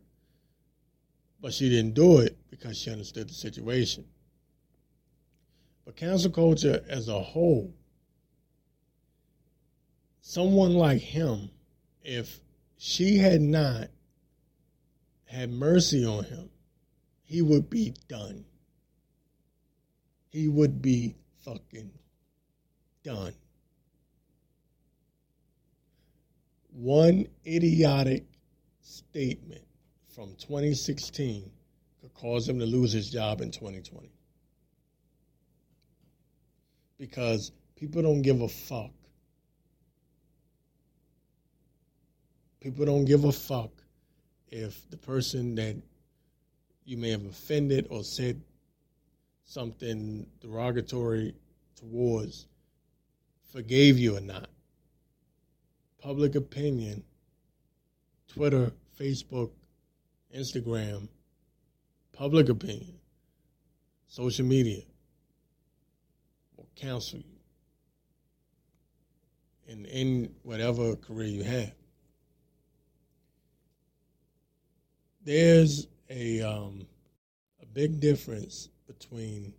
But 1.41 1.53
she 1.53 1.69
didn't 1.69 1.95
do 1.95 2.19
it 2.19 2.39
because 2.51 2.79
she 2.79 2.91
understood 2.91 3.29
the 3.29 3.35
situation. 3.35 4.05
But 5.85 5.97
cancel 5.97 6.31
culture 6.31 6.85
as 6.89 7.09
a 7.09 7.21
whole, 7.21 7.75
someone 10.21 10.75
like 10.75 11.01
him, 11.01 11.51
if 12.03 12.41
she 12.77 13.19
had 13.19 13.41
not 13.41 13.89
had 15.25 15.51
mercy 15.51 16.05
on 16.05 16.25
him, 16.25 16.51
he 17.25 17.43
would 17.43 17.69
be 17.69 17.95
done. 18.09 18.45
He 20.29 20.49
would 20.49 20.81
be 20.83 21.15
fucking 21.45 21.91
done. 23.03 23.35
One 26.73 27.27
idiotic 27.47 28.27
statement 28.83 29.65
from 30.15 30.35
2016 30.37 31.51
could 32.01 32.15
cause 32.15 32.49
him 32.49 32.59
to 32.59 32.67
lose 32.67 32.93
his 32.93 33.11
job 33.11 33.41
in 33.41 33.51
2020. 33.51 34.11
Because 36.99 37.53
people 37.77 38.03
don't 38.03 38.23
give 38.23 38.43
a 38.43 38.49
fuck. 38.49 38.91
People 42.67 42.85
don't 42.85 43.05
give 43.05 43.23
a 43.23 43.31
fuck 43.31 43.71
if 44.49 44.91
the 44.91 44.97
person 44.97 45.55
that 45.55 45.77
you 46.85 46.97
may 46.97 47.11
have 47.11 47.25
offended 47.25 47.87
or 47.91 48.03
said 48.03 48.43
something 49.45 50.27
derogatory 50.41 51.33
towards 51.77 52.49
forgave 53.53 54.01
you 54.01 54.17
or 54.17 54.21
not. 54.21 54.49
Public 56.03 56.35
opinion, 56.35 57.05
Twitter, 58.27 58.73
Facebook, 58.99 59.53
Instagram, 60.37 61.07
public 62.13 62.49
opinion, 62.49 62.99
social 64.09 64.45
media 64.45 64.83
will 66.57 66.67
counsel 66.75 67.21
you 67.21 67.39
in, 69.69 69.85
in 69.85 70.35
whatever 70.43 70.97
career 70.97 71.29
you 71.29 71.45
have. 71.45 71.73
There's 75.27 75.89
a 76.09 76.41
um, 76.43 76.87
a 77.61 77.67
big 77.67 77.99
difference 77.99 78.69
between 78.87 79.53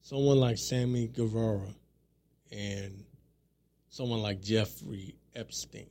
someone 0.00 0.40
like 0.40 0.58
Sammy 0.58 1.06
Guevara 1.06 1.72
and 2.50 3.04
someone 3.88 4.22
like 4.22 4.42
Jeffrey 4.42 5.14
Epstein. 5.36 5.86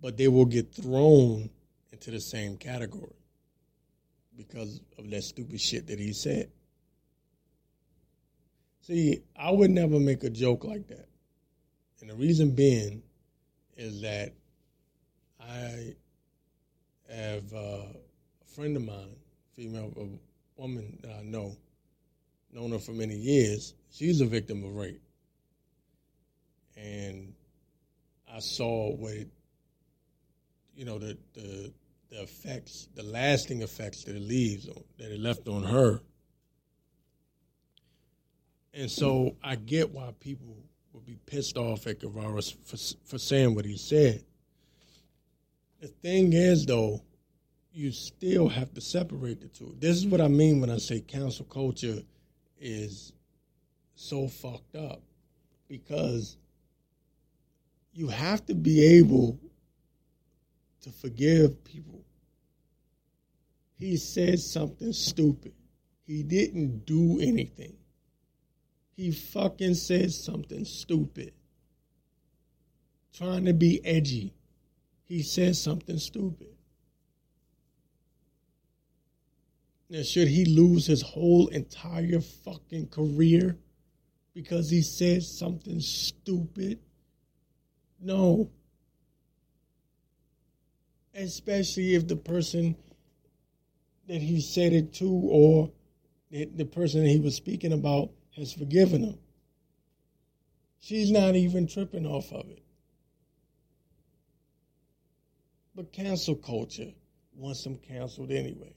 But 0.00 0.16
they 0.16 0.28
will 0.28 0.46
get 0.46 0.72
thrown 0.72 1.50
into 1.90 2.12
the 2.12 2.20
same 2.20 2.56
category 2.56 3.10
because 4.36 4.80
of 4.96 5.10
that 5.10 5.24
stupid 5.24 5.60
shit 5.60 5.88
that 5.88 5.98
he 5.98 6.12
said. 6.12 6.52
See, 8.82 9.22
I 9.34 9.50
would 9.50 9.72
never 9.72 9.98
make 9.98 10.22
a 10.22 10.30
joke 10.30 10.62
like 10.62 10.86
that. 10.86 11.08
And 12.00 12.08
the 12.08 12.14
reason 12.14 12.52
being 12.52 13.02
is 13.80 14.02
that 14.02 14.34
I 15.40 15.94
have 17.10 17.52
uh, 17.54 17.86
a 17.86 18.54
friend 18.54 18.76
of 18.76 18.84
mine, 18.84 19.16
female, 19.56 19.92
a 19.96 20.60
woman 20.60 20.98
that 21.02 21.12
I 21.18 21.22
know, 21.22 21.56
known 22.52 22.72
her 22.72 22.78
for 22.78 22.92
many 22.92 23.16
years. 23.16 23.74
She's 23.90 24.20
a 24.20 24.26
victim 24.26 24.62
of 24.64 24.76
rape. 24.76 25.02
And 26.76 27.32
I 28.30 28.40
saw 28.40 28.94
what 28.94 29.26
you 30.74 30.84
know, 30.84 30.98
the, 30.98 31.16
the, 31.34 31.72
the 32.10 32.22
effects, 32.22 32.88
the 32.94 33.02
lasting 33.02 33.62
effects 33.62 34.04
that 34.04 34.14
it 34.14 34.22
leaves, 34.22 34.68
on, 34.68 34.82
that 34.98 35.12
it 35.12 35.20
left 35.20 35.48
on 35.48 35.62
her. 35.62 36.00
And 38.72 38.90
so 38.90 39.36
I 39.42 39.56
get 39.56 39.90
why 39.90 40.12
people 40.20 40.56
would 41.00 41.06
be 41.06 41.18
pissed 41.26 41.56
off 41.56 41.86
at 41.86 42.00
Guevara 42.00 42.42
for, 42.42 42.76
for 43.04 43.18
saying 43.18 43.54
what 43.54 43.64
he 43.64 43.76
said. 43.76 44.22
The 45.80 45.88
thing 45.88 46.32
is, 46.32 46.66
though, 46.66 47.00
you 47.72 47.90
still 47.92 48.48
have 48.48 48.74
to 48.74 48.80
separate 48.80 49.40
the 49.40 49.48
two. 49.48 49.74
This 49.78 49.96
is 49.96 50.06
what 50.06 50.20
I 50.20 50.28
mean 50.28 50.60
when 50.60 50.70
I 50.70 50.76
say 50.76 51.00
cancel 51.00 51.46
culture 51.46 52.02
is 52.60 53.12
so 53.94 54.28
fucked 54.28 54.76
up 54.76 55.00
because 55.68 56.36
you 57.92 58.08
have 58.08 58.44
to 58.46 58.54
be 58.54 58.98
able 58.98 59.38
to 60.82 60.90
forgive 60.90 61.64
people. 61.64 62.04
He 63.78 63.96
said 63.96 64.40
something 64.40 64.92
stupid. 64.92 65.54
He 66.06 66.22
didn't 66.22 66.84
do 66.84 67.18
anything. 67.20 67.76
He 69.00 69.12
fucking 69.12 69.76
said 69.76 70.12
something 70.12 70.66
stupid. 70.66 71.32
Trying 73.14 73.46
to 73.46 73.54
be 73.54 73.80
edgy. 73.82 74.34
He 75.04 75.22
said 75.22 75.56
something 75.56 75.96
stupid. 75.96 76.54
Now, 79.88 80.02
should 80.02 80.28
he 80.28 80.44
lose 80.44 80.84
his 80.84 81.00
whole 81.00 81.48
entire 81.48 82.20
fucking 82.20 82.88
career 82.88 83.56
because 84.34 84.68
he 84.68 84.82
said 84.82 85.22
something 85.22 85.80
stupid? 85.80 86.78
No. 88.02 88.50
Especially 91.14 91.94
if 91.94 92.06
the 92.06 92.16
person 92.16 92.76
that 94.08 94.20
he 94.20 94.42
said 94.42 94.74
it 94.74 94.92
to 94.96 95.08
or 95.08 95.70
the 96.30 96.66
person 96.66 97.02
that 97.02 97.08
he 97.08 97.18
was 97.18 97.34
speaking 97.34 97.72
about 97.72 98.10
has 98.36 98.52
forgiven 98.52 99.02
him. 99.02 99.18
She's 100.80 101.10
not 101.10 101.36
even 101.36 101.66
tripping 101.66 102.06
off 102.06 102.32
of 102.32 102.48
it. 102.50 102.62
But 105.74 105.92
cancel 105.92 106.34
culture 106.34 106.92
wants 107.36 107.64
them 107.64 107.78
canceled 107.78 108.30
anyway. 108.30 108.74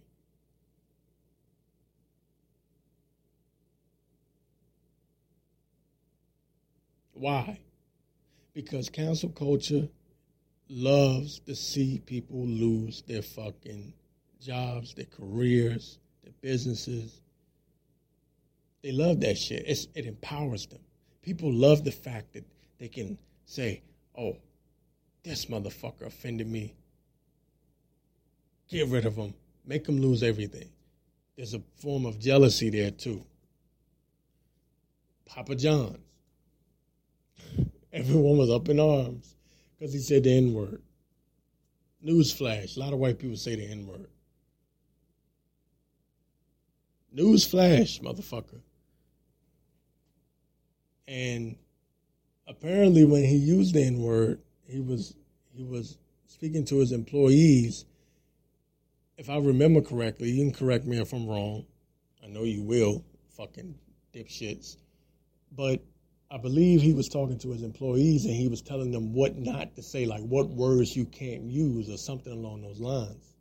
Why? 7.14 7.60
Because 8.54 8.90
cancel 8.90 9.30
culture 9.30 9.88
loves 10.70 11.40
to 11.40 11.56
see 11.56 12.00
people 12.06 12.46
lose 12.46 13.02
their 13.04 13.22
fucking 13.22 13.94
jobs, 14.42 14.94
their 14.94 15.06
careers, 15.06 16.00
their 16.24 16.34
businesses. 16.42 17.23
They 18.84 18.92
love 18.92 19.22
that 19.22 19.38
shit. 19.38 19.64
It's, 19.66 19.88
it 19.96 20.06
empowers 20.06 20.68
them. 20.68 20.82
People 21.22 21.52
love 21.52 21.86
the 21.86 21.92
fact 21.92 22.34
that 22.34 22.46
they 22.80 22.90
can 22.90 23.18
say, 23.46 23.82
oh, 24.18 24.36
this 25.24 25.46
motherfucker 25.46 26.06
offended 26.06 26.48
me. 26.48 26.76
Get 28.70 28.90
rid 28.90 29.06
of 29.06 29.16
him. 29.16 29.34
Make 29.66 29.88
him 29.88 30.02
lose 30.02 30.22
everything. 30.22 30.70
There's 31.38 31.54
a 31.54 31.62
form 31.78 32.06
of 32.06 32.20
jealousy 32.20 32.70
there, 32.70 32.92
too. 32.92 33.24
Papa 35.26 35.56
John's 35.56 35.98
everyone 37.94 38.38
was 38.38 38.50
up 38.50 38.68
in 38.70 38.80
arms 38.80 39.36
because 39.78 39.94
he 39.94 40.00
said 40.00 40.24
the 40.24 40.38
N 40.38 40.54
word. 40.54 40.82
Newsflash. 42.06 42.76
A 42.76 42.80
lot 42.80 42.94
of 42.94 43.00
white 43.00 43.18
people 43.18 43.38
say 43.38 43.56
the 43.56 43.66
N 43.66 43.88
word. 43.88 44.08
Newsflash, 47.16 48.02
motherfucker. 48.02 48.60
And 51.08 51.56
apparently 52.48 53.06
when 53.06 53.24
he 53.24 53.36
used 53.36 53.74
the 53.74 53.84
N 53.84 54.00
word, 54.02 54.40
he 54.68 54.80
was 54.80 55.16
he 55.54 55.64
was 55.64 55.98
speaking 56.28 56.66
to 56.66 56.80
his 56.80 56.92
employees. 56.92 57.86
If 59.18 59.30
I 59.30 59.38
remember 59.38 59.82
correctly, 59.82 60.32
you 60.32 60.44
can 60.44 60.54
correct 60.54 60.86
me 60.86 61.00
if 61.00 61.14
I'm 61.14 61.28
wrong. 61.28 61.66
I 62.24 62.28
know 62.28 62.44
you 62.44 62.64
will, 62.64 63.04
fucking 63.38 63.76
dipshits. 64.14 64.78
But 65.56 65.82
I 66.32 66.38
believe 66.38 66.82
he 66.82 66.94
was 66.94 67.08
talking 67.08 67.38
to 67.40 67.52
his 67.52 67.62
employees 67.62 68.26
and 68.26 68.34
he 68.34 68.48
was 68.48 68.62
telling 68.62 68.92
them 68.92 69.14
what 69.14 69.38
not 69.38 69.76
to 69.76 69.84
say, 69.84 70.08
like 70.08 70.22
what 70.22 70.50
words 70.50 70.96
you 70.96 71.06
can't 71.06 71.44
use 71.44 71.90
or 71.90 71.98
something 71.98 72.34
along 72.34 72.64
those 72.64 72.80
lines. 72.80 73.36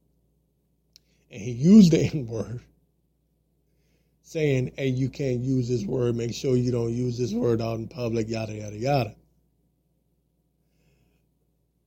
And 1.31 1.41
he 1.41 1.53
used 1.53 1.93
the 1.93 2.01
N 2.15 2.27
word, 2.27 2.61
saying, 4.33 4.73
hey, 4.77 4.89
you 4.89 5.09
can't 5.09 5.41
use 5.41 5.69
this 5.69 5.85
word. 5.85 6.17
Make 6.17 6.33
sure 6.35 6.57
you 6.57 6.73
don't 6.73 6.93
use 6.93 7.19
this 7.19 7.33
word 7.33 7.61
out 7.61 7.79
in 7.79 7.87
public, 7.87 8.29
yada, 8.29 8.55
yada, 8.55 8.77
yada. 8.77 9.15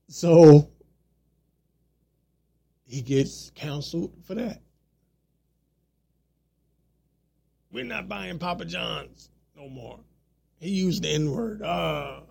So 0.08 0.70
he 2.84 3.02
gets 3.02 3.50
counseled 3.54 4.12
for 4.24 4.34
that. 4.36 4.62
We're 7.72 7.84
not 7.84 8.08
buying 8.08 8.38
Papa 8.38 8.64
John's 8.64 9.28
no 9.56 9.68
more. 9.68 9.98
He 10.60 10.70
used 10.70 11.02
the 11.02 11.12
N 11.12 11.32
word. 11.32 11.62
Ah. 11.62 12.22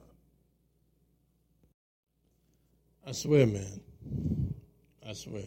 I 3.05 3.11
swear, 3.11 3.45
man. 3.45 3.82
I 5.07 5.13
swear. 5.13 5.43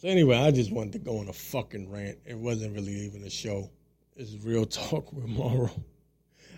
So 0.00 0.08
anyway, 0.08 0.38
I 0.38 0.50
just 0.50 0.72
wanted 0.72 0.94
to 0.94 0.98
go 1.00 1.18
on 1.18 1.28
a 1.28 1.32
fucking 1.34 1.90
rant. 1.90 2.16
It 2.24 2.38
wasn't 2.38 2.74
really 2.74 2.94
even 2.94 3.22
a 3.24 3.28
show. 3.28 3.68
It's 4.16 4.32
real 4.42 4.64
talk 4.64 5.12
with 5.12 5.26
Morrow. 5.26 5.70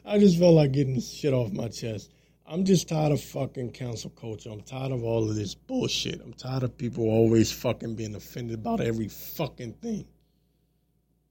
I 0.04 0.20
just 0.20 0.38
felt 0.38 0.54
like 0.54 0.70
getting 0.70 1.00
shit 1.00 1.34
off 1.34 1.50
my 1.50 1.66
chest. 1.66 2.12
I'm 2.46 2.64
just 2.64 2.88
tired 2.88 3.10
of 3.10 3.20
fucking 3.20 3.72
cancel 3.72 4.10
culture. 4.10 4.50
I'm 4.50 4.60
tired 4.60 4.92
of 4.92 5.02
all 5.02 5.28
of 5.28 5.34
this 5.34 5.56
bullshit. 5.56 6.20
I'm 6.22 6.34
tired 6.34 6.62
of 6.62 6.78
people 6.78 7.02
always 7.08 7.50
fucking 7.50 7.96
being 7.96 8.14
offended 8.14 8.60
about 8.60 8.80
every 8.80 9.08
fucking 9.08 9.72
thing. 9.74 10.06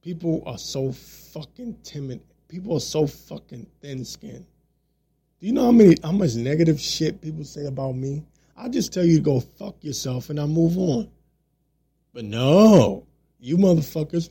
People 0.01 0.43
are 0.45 0.57
so 0.57 0.91
fucking 0.91 1.77
timid 1.83 2.19
people 2.51 2.75
are 2.75 2.81
so 2.81 3.07
fucking 3.07 3.65
thin 3.79 4.03
skinned. 4.03 4.45
Do 5.39 5.47
you 5.47 5.53
know 5.53 5.63
how 5.63 5.71
many 5.71 5.95
how 6.03 6.11
much 6.11 6.35
negative 6.35 6.81
shit 6.81 7.21
people 7.21 7.45
say 7.45 7.65
about 7.67 7.95
me? 7.95 8.25
I 8.57 8.67
just 8.67 8.93
tell 8.93 9.05
you 9.05 9.19
to 9.19 9.23
go 9.23 9.39
fuck 9.39 9.81
yourself 9.81 10.29
and 10.29 10.37
I 10.37 10.45
move 10.45 10.77
on. 10.77 11.09
But 12.13 12.25
no, 12.25 13.07
you 13.39 13.57
motherfuckers. 13.57 14.29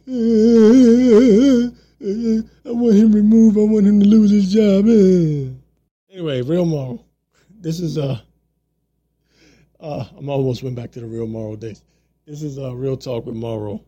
I 2.67 2.71
want 2.71 2.97
him 2.97 3.13
removed. 3.13 3.57
I 3.57 3.63
want 3.63 3.87
him 3.87 4.01
to 4.01 4.07
lose 4.07 4.31
his 4.31 4.53
job. 4.53 4.87
Anyway, 6.11 6.43
real 6.43 6.67
moral. 6.67 7.07
This 7.59 7.81
is 7.81 7.97
uh, 7.97 8.21
uh 9.81 10.05
I'm 10.17 10.29
almost 10.29 10.63
went 10.63 10.77
back 10.77 10.91
to 10.93 11.01
the 11.01 11.07
real 11.07 11.27
moral 11.27 11.57
days. 11.57 11.83
This 12.27 12.43
is 12.43 12.59
uh 12.59 12.75
real 12.75 12.97
talk 12.99 13.25
with 13.25 13.35
moral. 13.35 13.85